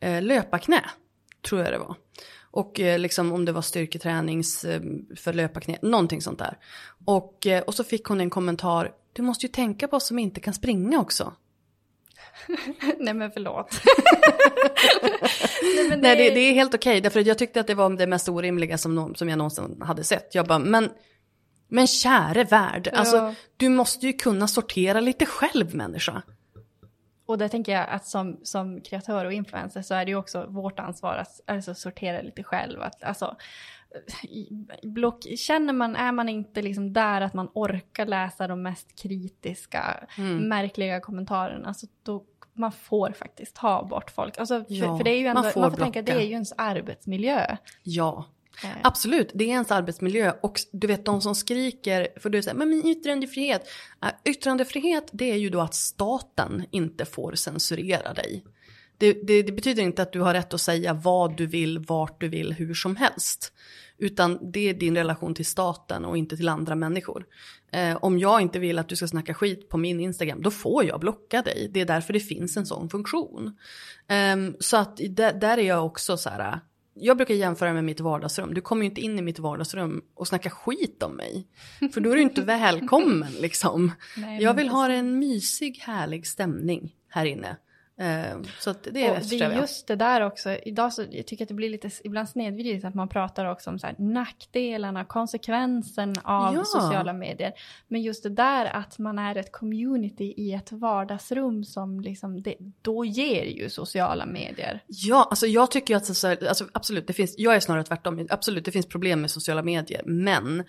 [0.00, 0.84] eh, löparknä,
[1.48, 1.96] tror jag det var.
[2.56, 4.80] Och eh, liksom om det var styrketränings eh,
[5.16, 6.58] för löparknä, någonting sånt där.
[7.04, 10.18] Och, eh, och så fick hon en kommentar, du måste ju tänka på oss som
[10.18, 11.32] inte kan springa också.
[12.98, 13.70] Nej men förlåt.
[15.76, 16.08] Nej, men det...
[16.08, 18.28] Nej det, det, är helt okej, därför att jag tyckte att det var det mest
[18.28, 20.34] orimliga som, som jag någonsin hade sett.
[20.34, 20.90] Jag bara, men,
[21.68, 22.98] men käre värld, ja.
[22.98, 26.22] alltså du måste ju kunna sortera lite själv människa.
[27.26, 30.46] Och där tänker jag att som, som kreatör och influencer så är det ju också
[30.48, 32.82] vårt ansvar att alltså, sortera lite själv.
[32.82, 33.36] Att, alltså,
[34.82, 40.06] block, känner man, är man inte liksom där att man orkar läsa de mest kritiska,
[40.18, 40.48] mm.
[40.48, 44.38] märkliga kommentarerna, så då man får faktiskt ta bort folk.
[44.38, 46.20] Alltså, för, ja, för det är ju ändå, man får, man får tänka det är
[46.20, 47.56] ju ens arbetsmiljö.
[47.82, 48.24] Ja.
[48.82, 52.68] Absolut, det är ens arbetsmiljö och du vet de som skriker, för du säger men
[52.68, 53.68] min yttrandefrihet.
[54.24, 58.44] Yttrandefrihet det är ju då att staten inte får censurera dig.
[58.98, 62.20] Det, det, det, betyder inte att du har rätt att säga vad du vill, vart
[62.20, 63.52] du vill, hur som helst.
[63.98, 67.26] Utan det är din relation till staten och inte till andra människor.
[67.72, 70.84] Eh, om jag inte vill att du ska snacka skit på min Instagram, då får
[70.84, 71.70] jag blocka dig.
[71.72, 73.56] Det är därför det finns en sån funktion.
[74.08, 76.60] Eh, så att där, där är jag också så här,
[76.98, 78.54] jag brukar jämföra med mitt vardagsrum.
[78.54, 81.46] Du kommer ju inte in i mitt vardagsrum och snackar skit om mig.
[81.94, 83.92] För då är du inte välkommen liksom.
[84.16, 87.56] Nej, jag vill ha en mysig härlig stämning här inne.
[88.00, 91.44] Uh, så det är, och det är just det där också, idag så jag tycker
[91.44, 96.14] att det blir lite ibland snedvridet att man pratar också om så här, nackdelarna, konsekvensen
[96.22, 96.64] av ja.
[96.64, 97.52] sociala medier.
[97.88, 102.56] Men just det där att man är ett community i ett vardagsrum som liksom, det,
[102.82, 104.82] då ger ju sociala medier.
[104.86, 108.70] Ja, alltså jag tycker att alltså, absolut, det finns, jag är snarare tvärtom, absolut det
[108.70, 110.64] finns problem med sociala medier, men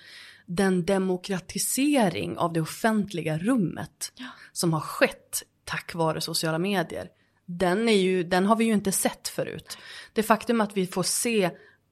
[0.46, 4.26] den demokratisering av det offentliga rummet ja.
[4.52, 7.10] som har skett tack vare sociala medier
[7.48, 9.78] den, är ju, den har vi ju inte sett förut.
[10.14, 11.50] Det faktum att vi får se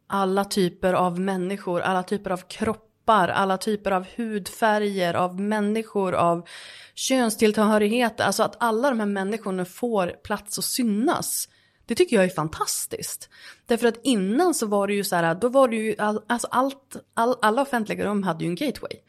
[0.08, 6.48] alla typer av människor, alla typer av kroppar, alla typer av hudfärger, av människor, av
[6.96, 11.50] könstillhörighet, alltså att alla de här människorna får plats att synas.
[11.86, 13.30] Det tycker jag är fantastiskt.
[13.66, 16.48] Därför att innan så var det ju så här, då var det ju, all, alltså
[16.52, 19.00] allt, all, alla offentliga rum hade ju en gateway.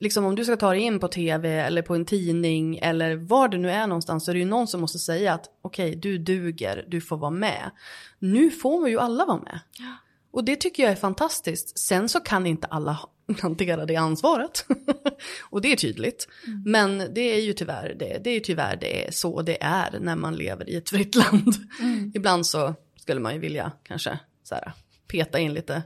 [0.00, 3.48] Liksom om du ska ta dig in på tv eller på en tidning eller var
[3.48, 6.00] det nu är någonstans så är det ju någon som måste säga att okej, okay,
[6.00, 7.70] du duger, du får vara med.
[8.18, 9.60] Nu får ju alla vara med.
[9.78, 9.96] Ja.
[10.30, 11.78] Och det tycker jag är fantastiskt.
[11.78, 12.98] Sen så kan inte alla
[13.40, 14.66] hantera det ansvaret.
[15.50, 16.28] och det är tydligt.
[16.46, 16.62] Mm.
[16.66, 20.16] Men det är ju tyvärr det, det är tyvärr det är så det är när
[20.16, 21.54] man lever i ett fritt land.
[21.80, 22.12] Mm.
[22.14, 24.72] Ibland så skulle man ju vilja kanske så här,
[25.08, 25.82] peta in lite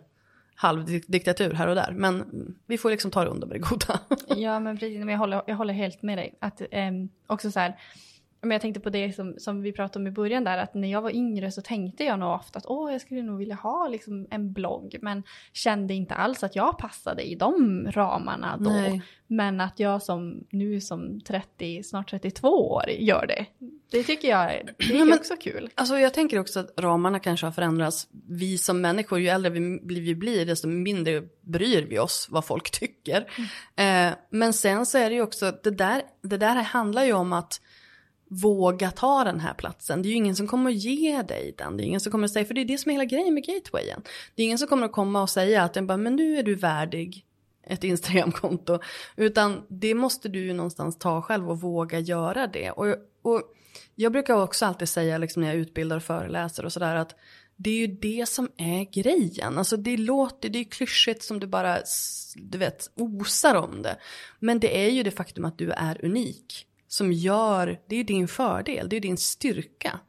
[0.62, 1.92] halvdiktatur här och där.
[1.96, 2.24] Men
[2.66, 4.00] vi får liksom ta det onda med det goda.
[4.36, 6.34] ja men precis, men jag håller, jag håller helt med dig.
[6.40, 6.90] Att, eh,
[7.26, 7.76] också så här,
[8.42, 10.88] men jag tänkte på det som, som vi pratade om i början där, att när
[10.88, 13.88] jag var yngre så tänkte jag nog ofta att åh, jag skulle nog vilja ha
[13.88, 18.70] liksom en blogg, men kände inte alls att jag passade i de ramarna då.
[18.70, 19.02] Nej.
[19.26, 23.46] Men att jag som nu som 30, snart 32 år gör det,
[23.90, 25.70] det tycker jag det är men, också kul.
[25.74, 28.08] Alltså jag tänker också att ramarna kanske har förändrats.
[28.28, 32.70] Vi som människor, ju äldre vi, vi blir, desto mindre bryr vi oss vad folk
[32.70, 33.28] tycker.
[33.76, 34.10] Mm.
[34.10, 37.32] Eh, men sen så är det ju också, det där, det där handlar ju om
[37.32, 37.60] att
[38.32, 40.02] våga ta den här platsen.
[40.02, 41.76] Det är ju ingen som kommer att ge dig den.
[41.76, 43.34] Det är ingen som kommer att säga, för det är det som är hela grejen
[43.34, 44.02] med gatewayen.
[44.34, 46.54] Det är ingen som kommer att komma och säga att bara, men nu är du
[46.54, 47.26] värdig
[47.66, 48.78] ett Instagramkonto.
[49.16, 52.70] Utan det måste du ju någonstans ta själv och våga göra det.
[52.70, 52.86] Och,
[53.22, 53.42] och
[53.94, 57.14] jag brukar också alltid säga liksom när jag utbildar och föreläser och sådär att
[57.56, 59.58] det är ju det som är grejen.
[59.58, 61.78] Alltså det låter, det är klyschigt som du bara,
[62.36, 63.96] du vet, osar om det.
[64.38, 68.28] Men det är ju det faktum att du är unik som gör, det är din
[68.28, 70.00] fördel, det är din styrka.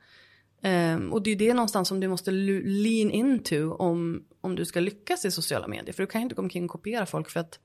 [0.63, 4.79] Um, och det är det någonstans som du måste lean into om, om du ska
[4.79, 5.93] lyckas i sociala medier.
[5.93, 7.59] För du kan ju inte gå omkring och kopiera folk för att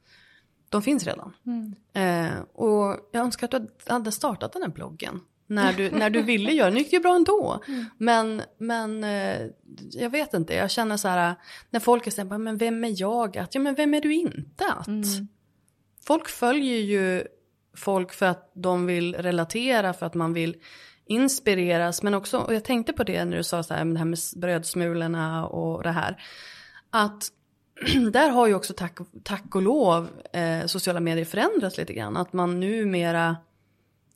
[0.69, 1.35] de finns redan.
[1.47, 1.75] Mm.
[1.97, 5.21] Uh, och jag önskar att du hade startat den här bloggen.
[5.47, 6.75] När du, när du ville göra det.
[6.75, 7.63] Nu gick det ju bra ändå.
[7.69, 7.85] Mm.
[7.99, 9.51] Men, men uh,
[9.91, 11.35] jag vet inte, jag känner så här,
[11.71, 13.55] när folk är så här, men vem är jag att?
[13.55, 14.87] Ja men vem är du inte att?
[14.87, 15.29] Mm.
[16.07, 17.25] Folk följer ju
[17.79, 20.57] folk för att de vill relatera, för att man vill
[21.07, 22.03] inspireras.
[22.03, 24.19] Men också, och jag tänkte på det när du sa så här, det här med
[24.37, 26.23] brödsmulorna och det här.
[26.91, 27.33] Att
[28.13, 32.17] där har ju också tack, tack och lov eh, sociala medier förändrats lite grann.
[32.17, 33.37] Att man numera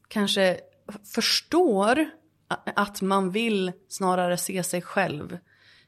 [0.08, 0.60] kanske
[1.14, 2.06] förstår
[2.76, 5.38] att man vill snarare se sig själv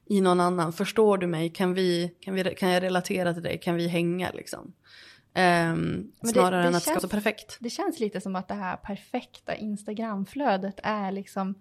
[0.07, 0.73] i någon annan.
[0.73, 1.51] Förstår du mig?
[1.51, 3.61] Kan, vi, kan, vi, kan jag relatera till dig?
[3.61, 4.73] Kan vi hänga liksom?
[5.37, 7.57] Um, snarare det, det än att det ska vara så perfekt.
[7.61, 11.55] Det känns lite som att det här perfekta Instagramflödet är liksom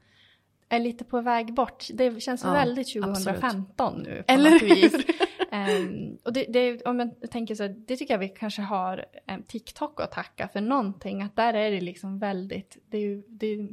[0.69, 1.88] är lite på väg bort.
[1.93, 4.07] Det känns ja, väldigt 2015 absolut.
[4.07, 4.23] nu.
[4.27, 4.93] Eller vis.
[5.51, 9.43] um, och det, det, om jag tänker så, det tycker jag vi kanske har um,
[9.43, 11.21] TikTok att tacka för någonting.
[11.21, 13.67] Att där är det liksom väldigt, det är det är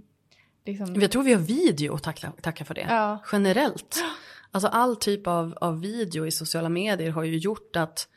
[0.66, 1.00] liksom...
[1.00, 2.86] Jag tror vi har video att tacka, tacka för det.
[2.88, 3.22] Ja.
[3.32, 4.04] Generellt.
[4.50, 8.08] Alltså all typ av, av video i sociala medier har ju gjort att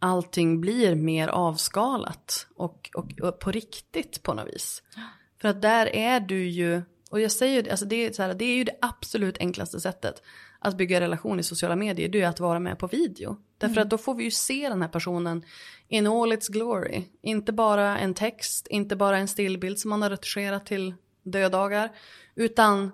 [0.00, 4.82] allting blir mer avskalat och, och, och, på riktigt på något vis.
[5.40, 8.34] För att där är du ju, och jag säger det, alltså det, är så här,
[8.34, 10.22] det är ju det absolut enklaste sättet
[10.58, 13.36] att bygga relation i sociala medier, det är att vara med på video.
[13.58, 13.82] Därför mm.
[13.82, 15.44] att då får vi ju se den här personen
[15.88, 17.04] in all its glory.
[17.22, 21.90] Inte bara en text, inte bara en stillbild som man har retuscherat till dödagar,
[22.34, 22.92] utan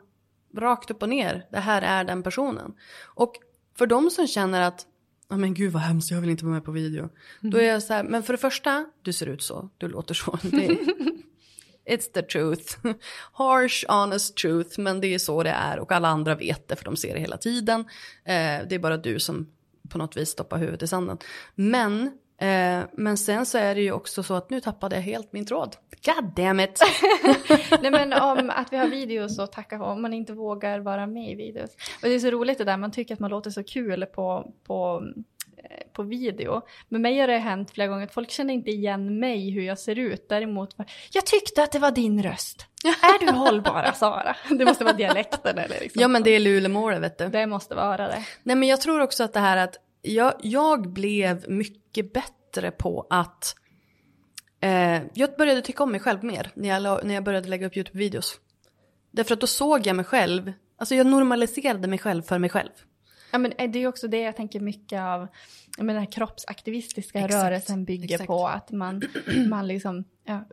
[0.57, 2.75] rakt upp och ner, det här är den personen.
[3.05, 3.35] Och
[3.79, 4.87] för de som känner att
[5.31, 7.01] oh, men gud vad hemskt, jag vill inte vara med på video.
[7.01, 7.11] Mm.
[7.41, 10.15] Då är jag så här, men för det första, du ser ut så, du låter
[10.15, 10.39] så.
[10.43, 10.79] Det,
[11.91, 12.79] it's the truth.
[13.33, 16.85] Harsh, honest truth, men det är så det är och alla andra vet det för
[16.85, 17.81] de ser det hela tiden.
[18.25, 19.47] Eh, det är bara du som
[19.89, 21.19] på något vis stoppar huvudet i sanden.
[21.55, 25.33] Men Eh, men sen så är det ju också så att nu tappade jag helt
[25.33, 25.77] min tråd.
[26.05, 26.81] God damn it!
[27.83, 31.31] Nej men om att vi har videos och tacka om man inte vågar vara med
[31.31, 31.71] i videos.
[32.03, 34.53] Och det är så roligt det där, man tycker att man låter så kul på,
[34.67, 35.03] på,
[35.57, 36.63] eh, på video.
[36.89, 39.79] Men mig har det hänt flera gånger att folk känner inte igen mig hur jag
[39.79, 40.29] ser ut.
[40.29, 40.77] Däremot,
[41.13, 42.67] jag tyckte att det var din röst.
[42.85, 44.37] är du hållbara Sara?
[44.51, 46.03] Det måste vara dialekten eller liksom.
[46.03, 47.29] Ja men det är lulemålet vet du.
[47.29, 48.25] Det måste vara det.
[48.43, 53.07] Nej men jag tror också att det här att jag, jag blev mycket bättre på
[53.11, 53.57] att
[54.61, 57.77] eh, jag började tycka om mig själv mer när jag, när jag började lägga upp
[57.77, 58.41] YouTube-videos.
[59.11, 62.71] Därför att då såg jag mig själv, alltså jag normaliserade mig själv för mig själv.
[63.31, 65.29] Ja men det är också det jag tänker mycket av,
[65.79, 68.27] menar, den här kroppsaktivistiska exakt, rörelsen bygger exakt.
[68.27, 69.03] på att man,
[69.49, 70.45] man liksom ja,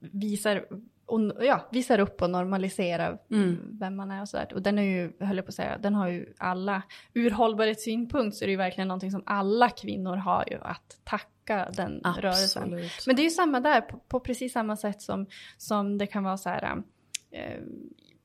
[0.00, 0.64] visar
[1.06, 3.58] och, ja, visar upp och normaliserar mm.
[3.80, 4.48] vem man är och sådär.
[4.54, 6.82] Och den är ju, höll jag på att säga, den har ju alla,
[7.14, 11.68] ur hållbarhetssynpunkt så är det ju verkligen någonting som alla kvinnor har ju att tacka
[11.76, 12.24] den Absolut.
[12.24, 12.70] rörelsen.
[13.06, 16.24] Men det är ju samma där, på, på, precis samma sätt som, som det kan
[16.24, 16.82] vara så här,
[17.30, 17.62] eh,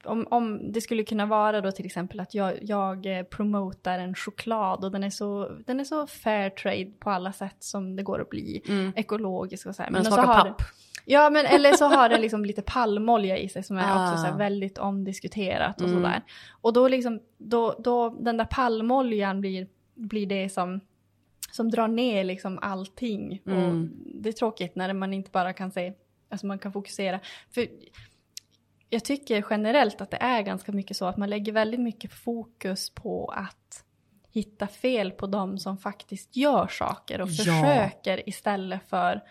[0.05, 4.15] om, om det skulle kunna vara då till exempel att jag, jag eh, promotar en
[4.15, 8.03] choklad och den är, så, den är så fair trade på alla sätt som det
[8.03, 8.61] går att bli.
[8.69, 8.93] Mm.
[8.95, 9.91] Ekologisk och så här.
[9.91, 10.57] Men så smakar har papp.
[10.57, 10.65] det-
[11.09, 14.03] Ja, men eller så har den liksom lite palmolja i sig som är Ah.
[14.11, 16.01] också så här väldigt omdiskuterat och Mm.
[16.01, 16.21] sådär.
[16.61, 20.79] Och då liksom, då, då den där palmoljan blir, blir det som,
[21.51, 23.41] som drar ner liksom allting.
[23.45, 23.63] Mm.
[23.63, 23.87] Och
[24.21, 25.93] det är tråkigt när man inte bara kan se,
[26.29, 27.19] alltså man kan fokusera.
[27.49, 27.67] För
[28.89, 32.89] jag tycker generellt att det är ganska mycket så att man lägger väldigt mycket fokus
[32.89, 33.83] på att
[34.31, 37.33] hitta fel på de som faktiskt gör saker och Ja.
[37.35, 39.21] försöker istället för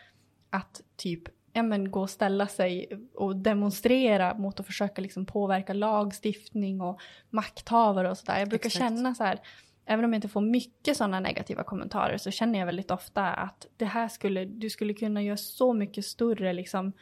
[0.50, 1.22] att typ
[1.56, 7.00] ja, men, gå och ställa sig och demonstrera mot att försöka liksom påverka lagstiftning och
[7.30, 8.38] makthavare och sådär.
[8.38, 8.84] Jag brukar Exakt.
[8.84, 9.40] känna så här,
[9.86, 13.66] även om jag inte får mycket sådana negativa kommentarer så känner jag väldigt ofta att
[13.76, 16.92] det här skulle, du skulle kunna göra så mycket större liksom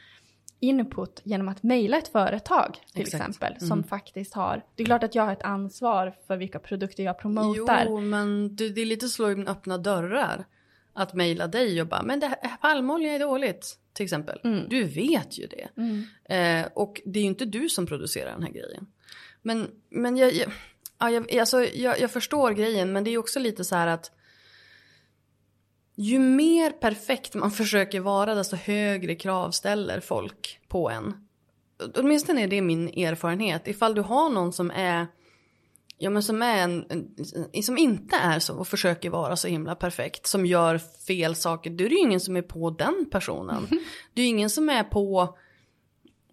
[0.59, 3.21] input genom att mejla ett företag till Exakt.
[3.29, 3.83] exempel som Mm.
[3.83, 7.85] faktiskt har, det är klart att jag har ett ansvar för vilka produkter jag promotar.
[7.87, 10.45] Jo, men det, det är lite slå in öppna dörrar.
[10.97, 13.79] Att mejla dig och bara, men det här, palmolja är dåligt.
[13.95, 14.39] Till exempel.
[14.43, 14.69] Mm.
[14.69, 15.67] Du vet ju det.
[15.77, 16.05] Mm.
[16.25, 18.87] Eh, och det är ju inte du som producerar den här grejen.
[19.41, 20.51] Men, men jag, jag,
[20.99, 24.11] ja, jag, alltså, jag, jag förstår grejen, men det är också lite så här att
[25.95, 31.27] ju mer perfekt man försöker vara, desto högre krav ställer folk på en.
[31.95, 33.67] Åtminstone är det min erfarenhet.
[33.67, 35.07] Ifall du har någon som är
[35.97, 39.75] Ja men som är en, en, som inte är så och försöker vara så himla
[39.75, 40.77] perfekt, som gör
[41.07, 43.67] fel saker, då är det ju ingen som är på den personen.
[44.13, 45.37] Det är ju ingen som är på,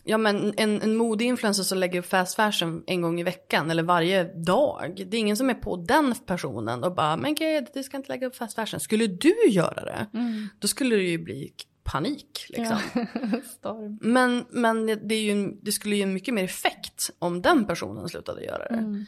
[0.05, 3.83] ja men en, en modeinfluencer som lägger upp fast fashion en gång i veckan eller
[3.83, 5.07] varje dag.
[5.11, 8.09] Det är ingen som är på den personen och bara, men gud, du ska inte
[8.09, 8.81] lägga upp fast fashion.
[8.81, 10.07] Skulle du göra det,
[10.59, 11.53] då skulle det ju bli
[11.85, 12.79] panik liksom.
[13.59, 13.99] Storm.
[14.03, 18.45] Men, men det, är ju, det skulle ju mycket mer effekt om den personen slutade
[18.45, 18.75] göra det.
[18.75, 19.05] Mm.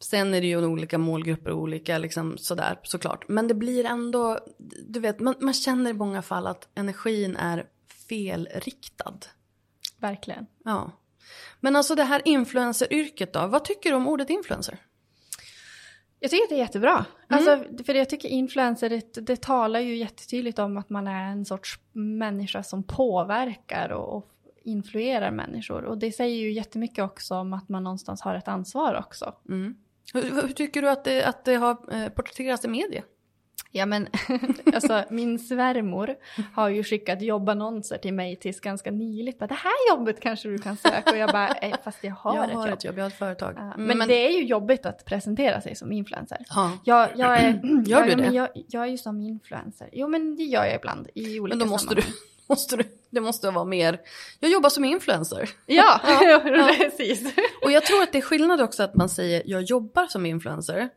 [0.00, 3.28] Sen är det ju olika målgrupper och olika liksom sådär såklart.
[3.28, 4.38] Men det blir ändå,
[4.88, 7.66] du vet, man, man känner i många fall att energin är
[8.08, 9.18] felriktad.
[9.98, 10.46] Verkligen.
[10.64, 10.90] Ja.
[11.60, 14.78] Men alltså det här influenceryrket då, vad tycker du om ordet influencer?
[16.20, 17.04] Jag tycker att det är jättebra.
[17.28, 21.44] Alltså, för jag tycker influencer, det, det talar ju jättetydligt om att man är en
[21.44, 24.30] sorts människa som påverkar och, och
[24.64, 25.84] influerar människor.
[25.84, 29.34] Och det säger ju jättemycket också om att man någonstans har ett ansvar också.
[29.48, 29.74] Mm.
[30.14, 33.02] Hur, hur tycker du att det, att det har eh, porträtterats i media?
[33.70, 34.08] Ja men,
[34.74, 36.14] alltså min svärmor
[36.54, 39.38] har ju skickat jobbannonser till mig tills ganska nyligt.
[39.38, 41.10] Bara, det här jobbet kanske du kan söka.
[41.10, 42.78] Och jag bara, eh, fast jag har, jag ett, har jobb.
[42.78, 43.54] ett jobb, jag har ett företag.
[43.56, 46.38] Ja, Mm, men, det är ju jobbigt att presentera sig som influencer.
[46.48, 46.72] Ja.
[46.84, 47.52] Jag, jag är,
[47.86, 48.22] Gör du ja, det?
[48.22, 49.88] Men jag, jag är ju som influencer.
[49.92, 52.22] Jo men det gör jag ibland i olika Men då måste du, sammanhang.
[52.48, 54.00] Måste du, det måste vara mer,
[54.40, 55.50] jag jobbar som influencer.
[55.66, 56.00] Ja,
[56.44, 57.34] Ja, precis.
[57.64, 60.88] Och jag tror att det är skillnad också att man säger jag jobbar som influencer.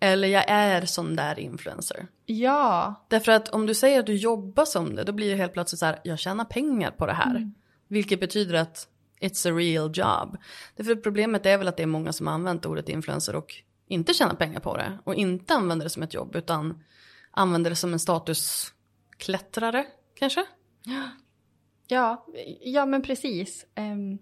[0.00, 2.06] Eller jag är sån där influencer.
[2.26, 5.52] Ja, Därför att om du säger att du jobbar som det, då blir det helt
[5.52, 7.50] plötsligt så här, jag tjänar pengar på det här.
[7.88, 8.88] Vilket betyder att
[9.20, 10.36] it's a real job.
[10.76, 13.54] Därför att problemet är väl att det är många som har använt ordet influencer och
[13.88, 14.98] inte tjänar pengar på det.
[15.04, 16.82] Och inte använder det som ett jobb, utan
[17.30, 19.86] använder det som en statusklättrare,
[20.18, 20.44] kanske?
[21.88, 22.26] ja,
[22.60, 23.66] ja men precis.
[23.74, 24.18] Ehm,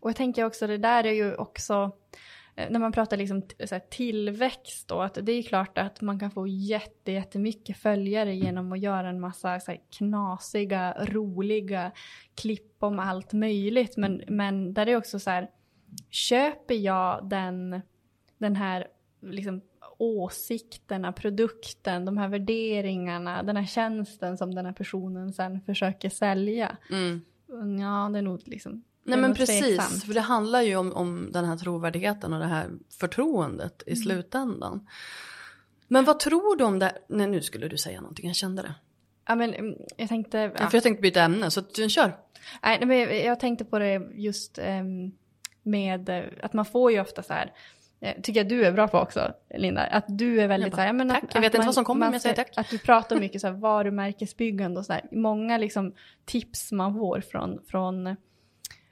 [0.00, 1.92] och jag tänker också, det där är ju också,
[2.56, 6.20] eh, när man pratar liksom så här, tillväxt då, att det är klart att man
[6.20, 11.92] kan få jätte, jättemycket följare genom att göra en massa så här, knasiga, roliga
[12.34, 13.96] klipp om allt möjligt.
[13.96, 15.50] Men, men där är också så här,
[16.10, 17.80] köper jag den,
[18.38, 18.86] den här
[19.20, 19.60] liksom,
[19.98, 26.76] åsikterna, produkten, de här värderingarna, den här tjänsten som den här personen sen försöker sälja?
[26.90, 27.22] Mm.
[27.80, 28.84] Ja, det är nog liksom...
[29.02, 30.04] Nej men precis, tveksamt.
[30.04, 32.70] för det handlar ju om, om den här trovärdigheten och det här
[33.00, 34.88] förtroendet i slutändan.
[35.88, 36.98] Men vad tror du om det?
[37.08, 38.74] Nej nu skulle du säga någonting, jag kände det.
[39.26, 40.38] Ja, men mm, jag tänkte...
[40.38, 40.50] Ja.
[40.58, 40.66] Ja.
[40.70, 42.16] För jag tänkte byta ämne, så att, kör.
[42.62, 45.12] Nej, men jag- tänkte på det just ehm,
[45.62, 47.52] med eh, att man får ju ofta så här,
[48.22, 50.82] tycker jag du är bra på också, Linda, att du är väldigt Jag bara, så
[50.82, 51.24] här, men tack.
[51.24, 52.52] att, Jag vet att inte vad som kommer, men jag säger tack.
[52.56, 55.02] Att du pratar mycket så här varumärkesbyggande och så här.
[55.12, 55.94] Många liksom
[56.24, 58.14] tips man får från, från eh,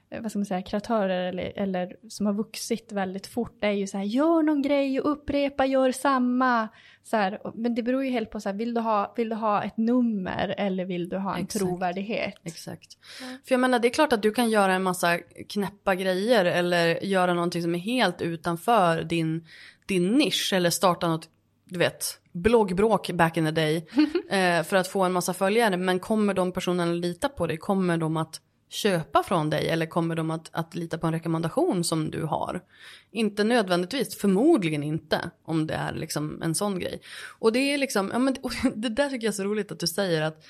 [0.09, 3.97] vad ska man säga, kreatörer eller, eller som har vuxit väldigt fort är ju så
[3.97, 6.67] här, gör någon grej och upprepa, gör samma.
[7.03, 9.35] Så här, men det beror ju helt på så här, vill du ha, vill du
[9.35, 11.65] ha ett nummer eller vill du ha en Exakt.
[11.65, 12.35] trovärdighet?
[12.43, 12.97] Exakt.
[13.19, 17.03] För jag menar det är klart att du kan göra en massa knäppa grejer eller
[17.03, 19.47] göra någonting som är helt utanför din,
[19.85, 21.29] din nisch eller starta något,
[21.65, 23.75] du vet, bloggbråk back in the day
[24.29, 25.77] eh, för att få en massa följare.
[25.77, 27.57] Men kommer de personerna lita på dig?
[27.57, 31.83] Kommer de att köpa från dig eller kommer de att, att lita på en rekommendation
[31.83, 32.63] som du har?
[33.11, 37.01] Inte nödvändigtvis, förmodligen inte om det är liksom en sån grej.
[37.39, 38.35] Och det är liksom, ja men
[38.75, 40.45] det där tycker jag är så roligt att du säger att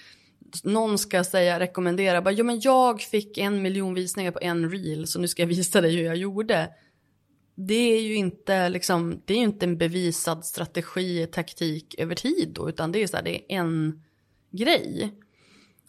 [0.64, 5.08] någon ska säga, rekommendera, bara, ja men jag fick en miljon visningar på en reel
[5.08, 6.70] så nu ska jag visa dig hur jag gjorde.
[7.56, 12.70] Det är ju inte, liksom, det är inte en bevisad strategi, taktik över tid då,
[12.70, 14.04] utan det är så här, det är en
[14.52, 15.14] grej.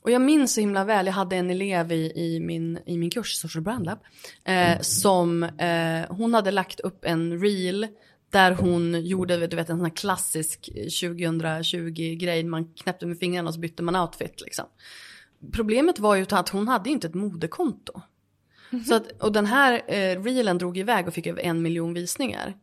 [0.01, 3.11] Och jag minns så himla väl, jag hade en elev i, i, min, i min
[3.11, 3.99] kurs, Social Brand Lab,
[4.45, 7.89] eh, som eh, hon hade lagt upp en reel
[8.31, 13.55] där hon gjorde du vet, en sån här klassisk 2020-grej, man knäppte med fingrarna och
[13.55, 14.41] så bytte man outfit.
[14.41, 14.65] Liksom.
[15.53, 18.01] Problemet var ju att hon hade inte ett modekonto.
[18.71, 18.89] Mm -hmm.
[18.89, 22.57] Så att, och den här eh, reelen drog iväg och fick över en miljon visningar.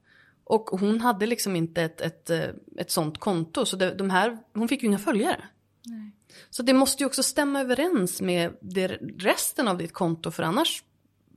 [0.44, 4.38] Och hon hade liksom inte ett, ett, eh, ett sånt konto, så det, de här,
[4.54, 5.44] hon fick ju inga följare.
[5.86, 6.12] Nej.
[6.50, 10.84] Så det måste ju också stämma överens med det, resten av ditt konto, för annars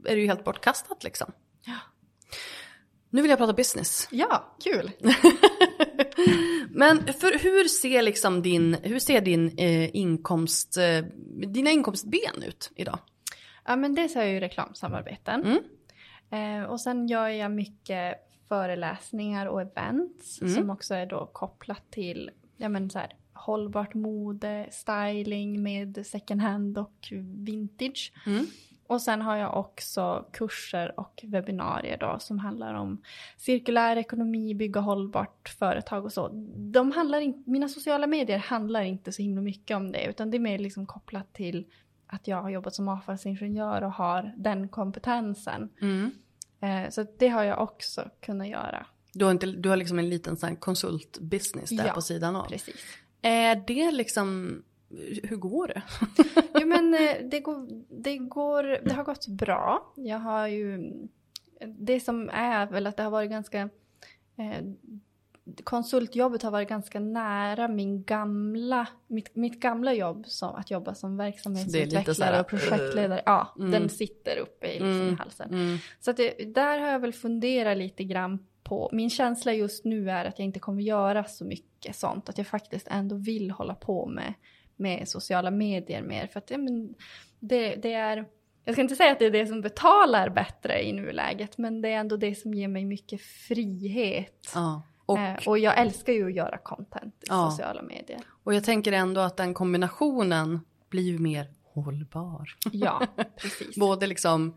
[0.05, 1.33] är det ju helt bortkastat liksom.
[1.65, 1.79] Ja.
[3.11, 4.09] Nu vill jag prata business.
[4.11, 4.91] Ja, kul.
[6.71, 11.05] Men för hur ser liksom din, hur ser din eh, inkomst, eh,
[11.47, 12.99] dina inkomstben ut idag?
[13.65, 15.45] Ja men dels har jag ju reklamsamarbeten.
[15.45, 16.63] Mm.
[16.63, 18.15] Eh, och sen gör jag mycket
[18.49, 20.55] föreläsningar och events mm.
[20.55, 26.41] som också är då kopplat till ja, men så här, hållbart mode, styling med second
[26.41, 27.13] hand och
[27.45, 28.13] vintage.
[28.27, 28.47] Mm.
[28.87, 33.03] Och sen har jag också kurser och webbinarier då som handlar om
[33.37, 36.29] cirkulär ekonomi, bygga hållbart företag och så.
[36.57, 40.37] De handlar in, mina sociala medier handlar inte så himla mycket om det utan det
[40.37, 41.67] är mer liksom kopplat till
[42.07, 45.69] att jag har jobbat som avfallsingenjör och har den kompetensen.
[45.81, 46.11] Mm.
[46.61, 48.87] Eh, så det har jag också kunnat göra.
[49.13, 52.49] Du har, inte, du har liksom en liten sån konsultbusiness där ja, på sidan av?
[52.49, 52.81] precis.
[53.23, 54.63] Är det liksom
[55.23, 55.83] hur går det?
[56.61, 57.69] jo men eh, det går,
[58.03, 59.93] det går, det har gått bra.
[59.97, 60.93] Jag har ju,
[61.67, 63.61] det som är väl att det har varit ganska,
[64.37, 64.65] eh,
[65.65, 71.17] konsultjobbet har varit ganska nära min gamla, mitt, mitt gamla jobb som att jobba som
[71.17, 73.23] verksamhetsutvecklare och projektledare.
[73.27, 73.71] Ja, mm.
[73.71, 75.19] den sitter uppe i liksom mm.
[75.19, 75.49] halsen.
[75.51, 75.79] Mm.
[76.01, 80.11] Så att det, där har jag väl funderat lite grann på, min känsla just nu
[80.11, 83.75] är att jag inte kommer göra så mycket sånt, att jag faktiskt ändå vill hålla
[83.75, 84.35] på med
[84.79, 86.27] med sociala medier mer.
[86.27, 86.95] För att ja, men
[87.41, 88.25] det, det är,
[88.65, 91.89] jag ska inte säga att det är det som betalar bättre i nuläget, men det
[91.89, 94.51] är ändå det som ger mig mycket frihet.
[94.55, 94.83] Ja.
[95.07, 97.51] Och, eh, och jag älskar ju att göra content i ja.
[97.51, 98.21] sociala medier.
[98.45, 102.57] Och jag tänker ändå att den kombinationen blir ju mer hållbar.
[102.73, 103.07] Ja,
[103.37, 103.77] precis.
[103.77, 104.55] Både liksom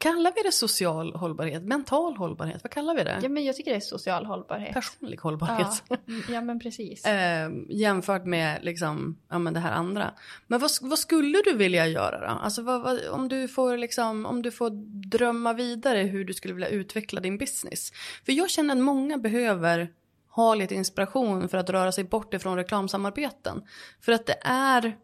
[0.00, 1.62] Kallar vi det social hållbarhet?
[1.62, 2.64] Mental hållbarhet?
[2.64, 3.20] Vad kallar vi det?
[3.22, 4.74] Ja, men jag tycker det är social hållbarhet.
[4.74, 5.82] Personlig hållbarhet.
[5.88, 5.96] Ja,
[6.28, 7.04] ja men precis.
[7.06, 10.14] eh, jämfört med liksom, ja, men det här andra.
[10.46, 12.26] Men vad, vad skulle du vilja göra då?
[12.26, 14.70] Alltså, vad, vad, om, du får liksom, om du får
[15.08, 17.92] drömma vidare hur du skulle vilja utveckla din business.
[18.24, 19.90] För jag känner att många behöver
[20.30, 23.62] ha lite inspiration för att röra sig bort ifrån reklamsamarbeten.
[24.00, 24.96] För att det är,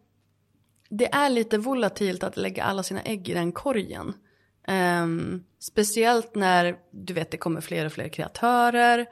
[0.89, 4.15] det är lite volatilt att lägga alla sina ägg i den korgen.
[4.69, 9.07] Um, speciellt när du vet det kommer fler och fler kreatörer.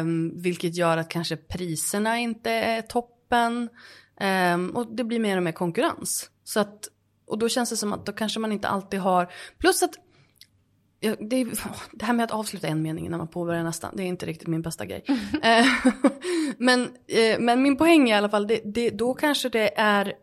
[0.00, 3.68] Um, vilket gör att kanske priserna inte är toppen.
[4.54, 6.30] Um, och det blir mer och mer konkurrens.
[6.44, 6.88] Så att,
[7.26, 9.94] och då känns det som att då kanske man inte alltid har, plus att
[11.02, 11.46] Ja, det, är,
[11.92, 14.48] det, här med att avsluta en mening när man påbörjar nästan, det är inte riktigt
[14.48, 15.04] min bästa grej.
[15.08, 15.64] Mm.
[16.58, 20.14] men, eh, men min poäng är i alla fall, det, det, då kanske det är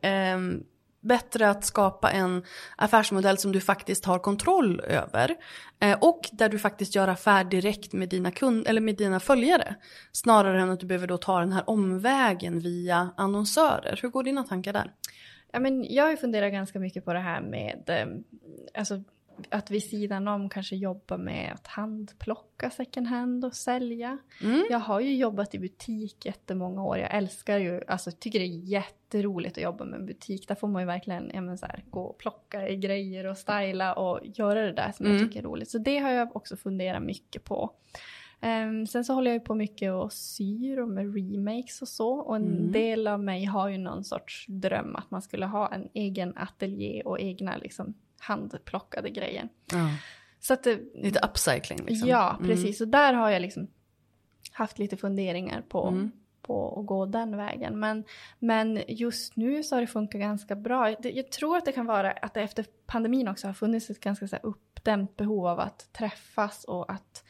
[1.08, 2.43] bättre att skapa en
[2.76, 5.36] affärsmodell som du faktiskt har kontroll över.
[5.80, 9.76] Eh, och där du faktiskt gör affär direkt med dina, kund, eller med dina följare.
[10.12, 13.99] Snarare än att du behöver då ta den här omvägen via annonsörer.
[14.01, 14.91] Hur går dina tankar där?
[15.51, 18.08] Ja, men jag har ju funderat ganska mycket på det här med eh,
[18.80, 19.03] alltså,
[19.49, 24.17] att vid sidan om kanske jobba med att handplocka second hand och sälja.
[24.43, 24.65] Mm.
[24.69, 26.97] Jag har ju jobbat i butik jättemånga år.
[26.97, 30.47] Jag älskar ju, alltså tycker det är jätteroligt att jobba med en butik.
[30.47, 33.38] Där får man ju verkligen ja, men så här, gå och plocka i grejer och
[33.38, 35.17] styla och göra det där som mm.
[35.17, 35.69] jag tycker är roligt.
[35.69, 37.73] Så det har jag också funderat mycket på.
[38.41, 42.09] Um, sen så håller jag ju på mycket och syr och med remakes och så.
[42.09, 42.71] Och en mm.
[42.71, 47.01] del av mig har ju någon sorts dröm att man skulle ha en egen ateljé
[47.05, 49.49] och egna liksom handplockade grejer.
[49.72, 49.89] Ja.
[50.39, 52.09] Så att, lite upcycling liksom.
[52.09, 52.49] Ja, mm.
[52.49, 52.82] precis.
[52.82, 52.88] Mm.
[52.88, 53.68] Och där har jag liksom
[54.51, 56.11] haft lite funderingar på, mm.
[56.41, 57.80] på att gå den vägen.
[57.80, 58.03] Men,
[58.39, 60.95] men just nu så har det funkat ganska bra.
[61.01, 64.28] Jag tror att det kan vara att det efter pandemin också har funnits ett ganska
[64.28, 67.24] så här uppdämt behov av att träffas och att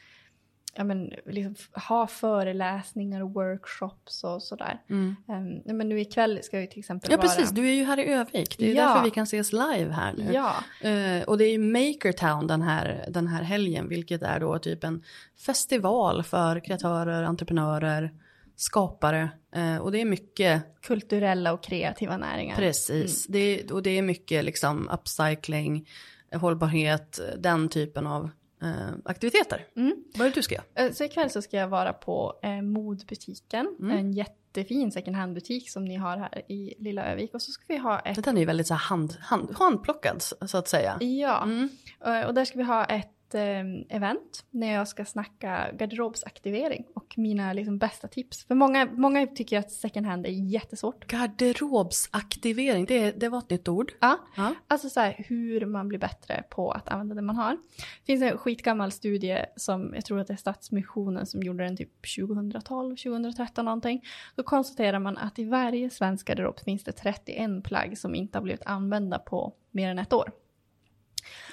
[0.78, 1.54] ja, men, liksom,
[1.88, 4.82] ha föreläsningar och workshops och sådär.
[4.90, 5.16] Mm.
[5.26, 7.28] Um, men nu ikväll ska jag ju till exempel Ja vara...
[7.28, 8.58] precis, du är ju här i Övik.
[8.58, 8.84] Det är ja.
[8.84, 10.32] därför vi kan ses live här nu.
[10.32, 10.54] Ja.
[10.84, 15.02] Uh, och det är Makertown den här, den här helgen, vilket är då typ en
[15.46, 18.12] festival för kreatörer, entreprenörer,
[18.56, 19.30] skapare.
[19.56, 20.82] Uh, och det är mycket...
[20.82, 22.56] Kulturella och kreativa näringar.
[22.56, 23.40] Precis, mm.
[23.40, 25.88] det, och det är mycket liksom upcycling,
[26.32, 28.30] hållbarhet, den typen av
[28.62, 29.66] eh, aktiviteter.
[29.76, 30.04] Mm.
[30.14, 30.64] Vad är det du ska göra?
[30.74, 33.98] Eh, så ikväll så ska jag vara på eh, modbutiken, mm.
[33.98, 37.34] en jättefin second hand-butik som ni har här i Lilla Övik.
[37.34, 38.24] Och så ska vi ha ett...
[38.24, 40.98] Den är ju väldigt så hand, hand, handplockad så att säga.
[41.00, 41.68] Ja, mm.
[42.00, 47.14] och, och där ska vi ha ett eh, event när jag ska snacka garderobsaktivering och
[47.16, 48.44] mina liksom, bästa tips.
[48.44, 51.06] För många, många tycker att second hand är jättesvårt.
[51.06, 53.92] Garderobsaktivering, det, det var ett nytt ord.
[54.00, 54.54] Ja, ja.
[54.68, 57.52] alltså så här, hur man blir bättre på att använda det man har.
[57.52, 61.76] Det finns en skitgammal studie som jag tror att det är Stadsmissionen som gjorde den
[61.76, 64.04] typ 2012, 2013 någonting.
[64.36, 68.42] Då konstaterar man att i varje svensk garderob finns det 31 plagg som inte har
[68.42, 70.32] blivit använda på mer än ett år.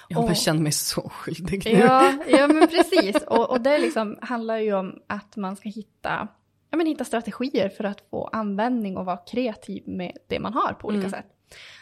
[0.10, 1.72] Jag och, känner mig så skyldig nu.
[1.72, 3.16] Ja, ja men precis.
[3.16, 6.28] Och, och det liksom handlar ju om att man ska hitta,
[6.70, 10.74] ja, men hitta strategier för att få användning och vara kreativ med det man har
[10.74, 11.12] på olika mm.
[11.12, 11.26] sätt.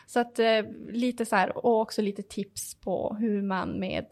[0.07, 4.05] Så att eh, lite så här, och också lite tips på hur man med,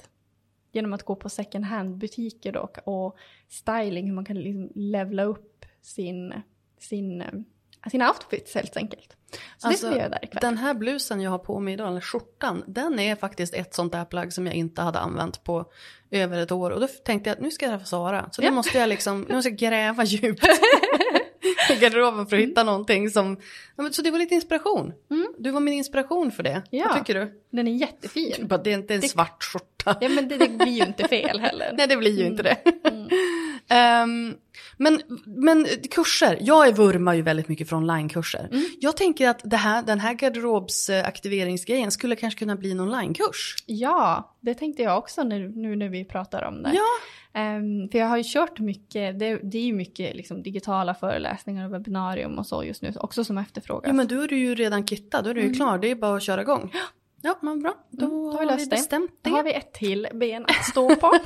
[0.71, 3.17] genom att gå på second hand-butiker och, och
[3.49, 6.33] styling, hur man kan liksom levla upp sin,
[6.79, 7.27] sin eh,
[7.89, 9.17] sina outfits helt enkelt.
[9.57, 10.41] Så alltså, det ska vi göra där ikväll.
[10.41, 13.91] Den här blusen jag har på mig idag, eller skjortan, den är faktiskt ett sånt
[13.91, 15.65] där plagg som jag inte hade använt på
[16.11, 16.71] över ett år.
[16.71, 18.29] Och då tänkte jag att nu ska jag träffa Sara.
[18.31, 18.49] Så ja.
[18.49, 20.45] nu måste jag liksom, nu måste jag gräva djupt
[21.69, 23.37] i garderoben för att hitta någonting som,
[23.91, 24.93] så det var lite inspiration.
[25.11, 25.27] Mm.
[25.37, 26.61] Du var min inspiration för det.
[26.69, 26.87] Ja.
[26.87, 27.40] Vad tycker du?
[27.51, 28.33] Den är jättefin.
[28.37, 29.07] Du bara, det är inte en det...
[29.07, 29.97] svart skjorta.
[30.01, 31.73] Ja men det, det, blir ju inte fel heller.
[31.77, 32.31] Nej det blir ju mm.
[32.31, 32.57] inte det.
[32.89, 33.07] Mm.
[33.71, 34.35] Um,
[34.77, 38.47] men, men kurser, jag vurmar ju väldigt mycket för onlinekurser.
[38.51, 38.65] Mm.
[38.79, 43.55] Jag tänker att det här, den här garderobsaktiveringsgrejen skulle kanske kunna bli en onlinekurs.
[43.65, 46.71] Ja, det tänkte jag också nu, nu när vi pratar om det.
[46.73, 46.81] Ja.
[47.33, 51.65] Um, för jag har ju kört mycket, det, det är ju mycket liksom, digitala föreläsningar
[51.65, 53.87] och webbinarium och så just nu också som efterfrågas.
[53.87, 55.55] Ja men då är du ju redan kittad, då är du ju mm.
[55.55, 56.71] klar, det är bara att köra igång.
[57.21, 57.77] Ja, men bra.
[57.89, 59.29] Då, mm, har vi, har vi bestämt det.
[59.29, 61.11] Då har vi ett till ben att stå på.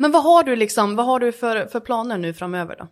[0.00, 2.88] Men vad har du liksom, vad har du för, för planer nu framöver då?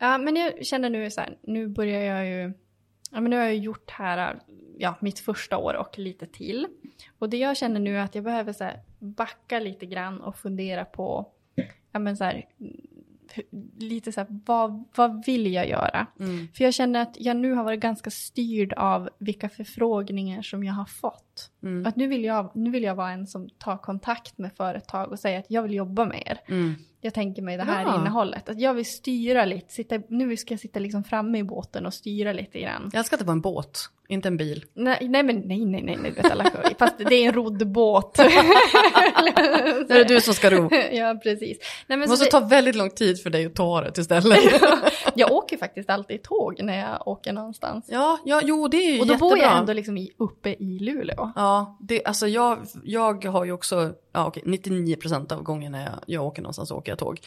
[0.00, 2.52] Ja, men jag känner nu så här, nu börjar jag ju,
[3.10, 4.40] ja men nu har jag gjort här,
[4.78, 6.66] ja mitt första år och lite till.
[7.18, 10.36] Och det jag känner nu är att jag behöver så här, backa lite grann och
[10.36, 11.26] fundera på,
[11.92, 12.44] ja men så här,
[13.78, 16.06] lite så här, vad, vad vill jag göra?
[16.20, 16.48] Mm.
[16.54, 20.74] För jag känner att jag nu har varit ganska styrd av vilka förfrågningar som jag
[20.74, 21.50] har fått.
[21.62, 21.86] Mm.
[21.86, 25.18] Att nu vill, jag, nu vill jag vara en som tar kontakt med företag och
[25.18, 26.40] säger att jag vill jobba med er.
[26.48, 26.74] Mm
[27.04, 27.96] jag tänker mig det här ja.
[27.96, 28.48] innehållet.
[28.48, 31.94] Att jag vill styra lite, sitta, nu ska jag sitta liksom framme i båten och
[31.94, 32.90] styra lite grann.
[32.92, 34.64] Jag ska inte vara en båt, inte en bil.
[34.74, 38.14] Nej, nej men nej, nej, nej, nej vet alla, fast det är en roddbåt.
[38.14, 40.68] det är det du som ska ro.
[40.92, 41.58] ja, precis.
[41.86, 42.30] Nej, men det måste det...
[42.30, 44.38] ta väldigt lång tid för dig att ta det istället.
[45.14, 47.86] jag åker faktiskt alltid tåg när jag åker någonstans.
[47.88, 49.28] Ja, ja jo det är ju Och då jättebra.
[49.28, 51.32] bor jag ändå liksom i, uppe i Luleå.
[51.36, 56.26] Ja, det, alltså jag, jag har ju också, ja okej, 99% av gångerna jag, jag
[56.26, 57.20] åker någonstans så åker jag tåg.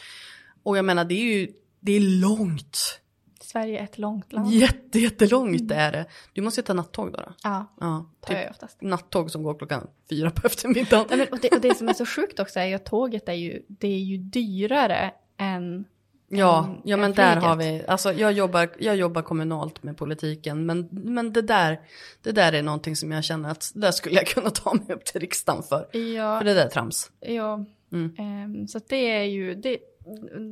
[0.62, 3.00] Och jag menar det är ju, det är långt.
[3.40, 4.52] Sverige är ett långt land.
[4.52, 5.78] Jätte, jättelångt mm.
[5.78, 6.06] är det.
[6.32, 7.18] Du måste ju ta nattåg då.
[7.18, 7.32] då.
[7.42, 8.82] Ja, ja tar typ jag oftast.
[8.82, 11.06] Nattåg som går klockan fyra på eftermiddagen.
[11.10, 13.28] Ja, men, och, det, och det som är så sjukt också är ju att tåget
[13.28, 15.84] är ju, det är ju dyrare än
[16.28, 20.88] Ja, ja men där har vi, alltså jag jobbar, jag jobbar kommunalt med politiken, men,
[20.90, 21.80] men det, där,
[22.22, 25.04] det där är någonting som jag känner att där skulle jag kunna ta mig upp
[25.04, 25.96] till riksdagen för.
[25.96, 26.38] Ja.
[26.38, 27.10] För det där är trams.
[27.20, 28.14] Ja, mm.
[28.18, 29.78] um, så det är ju, det,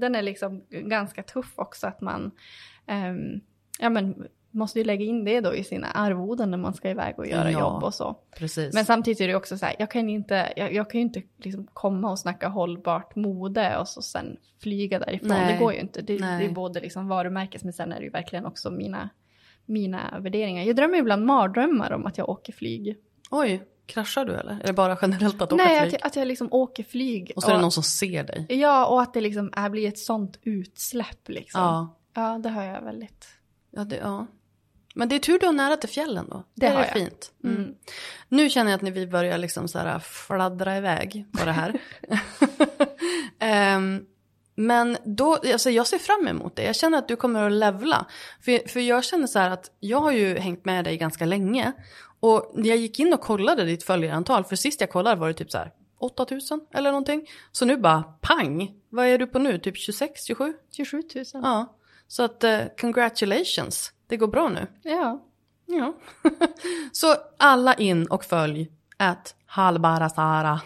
[0.00, 2.30] den är liksom ganska tuff också att man,
[2.86, 3.40] um,
[3.78, 7.18] ja men måste ju lägga in det då i sina arvoden när man ska iväg
[7.18, 8.16] och göra ja, jobb och så.
[8.36, 8.74] Precis.
[8.74, 11.22] Men samtidigt är det också så här, jag kan inte, jag, jag kan ju inte
[11.36, 15.28] liksom komma och snacka hållbart mode och så sen flyga därifrån.
[15.28, 15.52] Nej.
[15.52, 16.02] Det går ju inte.
[16.02, 19.08] Det, det är både liksom varumärkes men sen är det ju verkligen också mina,
[19.66, 20.64] mina värderingar.
[20.64, 22.96] Jag drömmer ibland mardrömmar om att jag åker flyg.
[23.30, 24.52] Oj, kraschar du eller?
[24.52, 25.92] Är det bara generellt att åka Nej, flyg?
[25.92, 27.32] Nej, att, att, jag liksom åker flyg.
[27.36, 28.46] Och så är det någon som ser dig?
[28.48, 31.60] Ja, och att det liksom är, blir ett sånt utsläpp liksom.
[31.60, 31.96] Ja.
[32.14, 33.26] Ja, det har jag väldigt.
[33.70, 34.26] Ja, det, ja.
[34.94, 36.44] Men det är tur du har nära till fjällen då.
[36.54, 37.32] Det, det är fint.
[37.44, 37.56] Mm.
[37.56, 37.74] Mm.
[38.28, 41.80] Nu känner jag att när vi börjar liksom så här fladdra iväg på det här.
[43.76, 44.06] um,
[44.54, 46.62] men då, alltså jag ser fram emot det.
[46.62, 48.06] Jag känner att du kommer att levla.
[48.40, 51.72] För, för jag känner så här att jag har ju hängt med dig ganska länge.
[52.20, 55.50] Och jag gick in och kollade ditt följarantal, för sist jag kollade var det typ
[55.50, 57.28] så här 8000 eller någonting.
[57.52, 59.58] Så nu bara pang, vad är du på nu?
[59.58, 60.54] Typ 26, 27?
[60.76, 61.24] 27 000.
[61.32, 61.76] Ja,
[62.08, 64.66] så att uh, congratulations, det går bra nu.
[64.82, 65.24] Ja.
[65.66, 65.94] Ja.
[66.92, 70.60] så alla in och följ att halbarasara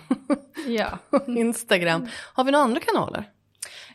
[0.66, 0.98] ja.
[1.26, 2.08] Instagram.
[2.34, 3.30] Har vi några andra kanaler?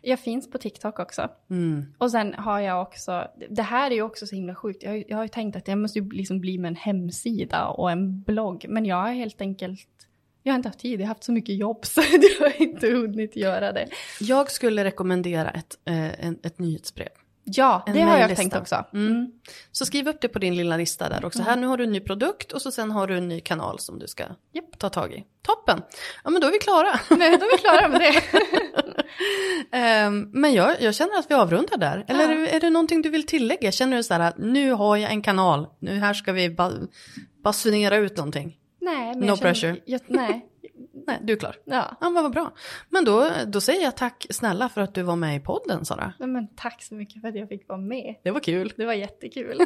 [0.05, 1.29] Jag finns på TikTok också.
[1.49, 1.85] Mm.
[1.97, 4.83] Och sen har jag också, det här är ju också så himla sjukt.
[4.83, 7.67] Jag, har jag har ju tänkt att jag måste ju liksom bli med en hemsida
[7.67, 8.65] och en blogg.
[8.69, 9.89] Men jag har helt enkelt,
[10.43, 10.99] jag har inte haft tid.
[10.99, 12.01] Jag har haft så mycket jobb så
[12.39, 13.87] jag har inte hunnit göra det.
[14.19, 17.09] Jag skulle rekommendera ett, eh, en, ett nyhetsbrev.
[17.45, 18.85] Ja, En det har jag tänkt också.
[18.93, 19.31] Mm.
[19.71, 21.41] Så skriv upp det på din lilla lista där också.
[21.43, 23.79] Här nu har du en ny produkt och så sen har du en ny kanal
[23.79, 24.23] som du ska
[24.53, 24.79] Japp.
[24.79, 25.23] ta tag i.
[25.41, 25.81] Toppen!
[26.23, 26.99] Ja men då är vi klara.
[27.19, 28.21] Nej, då är vi klara med det.
[29.77, 32.05] Ehm, men jag, jag känner att vi avrundar där.
[32.07, 32.31] Eller Ja.
[32.31, 33.71] är, det, är det någonting du vill tillägga?
[33.71, 36.71] Känner du så här att nu har jag en kanal, nu här ska vi ba,
[37.43, 38.57] basunera ut någonting?
[38.81, 39.77] nej, men No jag känner, pressure.
[39.85, 40.45] Jag, nej,
[41.07, 41.55] Nej, du är klar.
[41.65, 41.97] ja.
[42.01, 42.53] Ja men vad bra.
[42.89, 46.13] Men då, då säger jag tack snälla för att du var med i podden Sara.
[46.19, 48.15] Nej, Men tack så mycket för att jag fick vara med.
[48.23, 48.73] Det var kul.
[48.77, 49.59] Det var jättekul.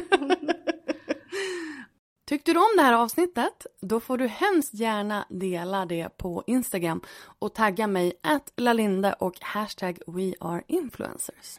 [2.28, 3.66] Tyckte du om det här avsnittet?
[3.80, 7.00] Då får du hemskt gärna dela det på Instagram
[7.38, 11.58] och tagga mig att lalinde och hashtag weareinfluencers.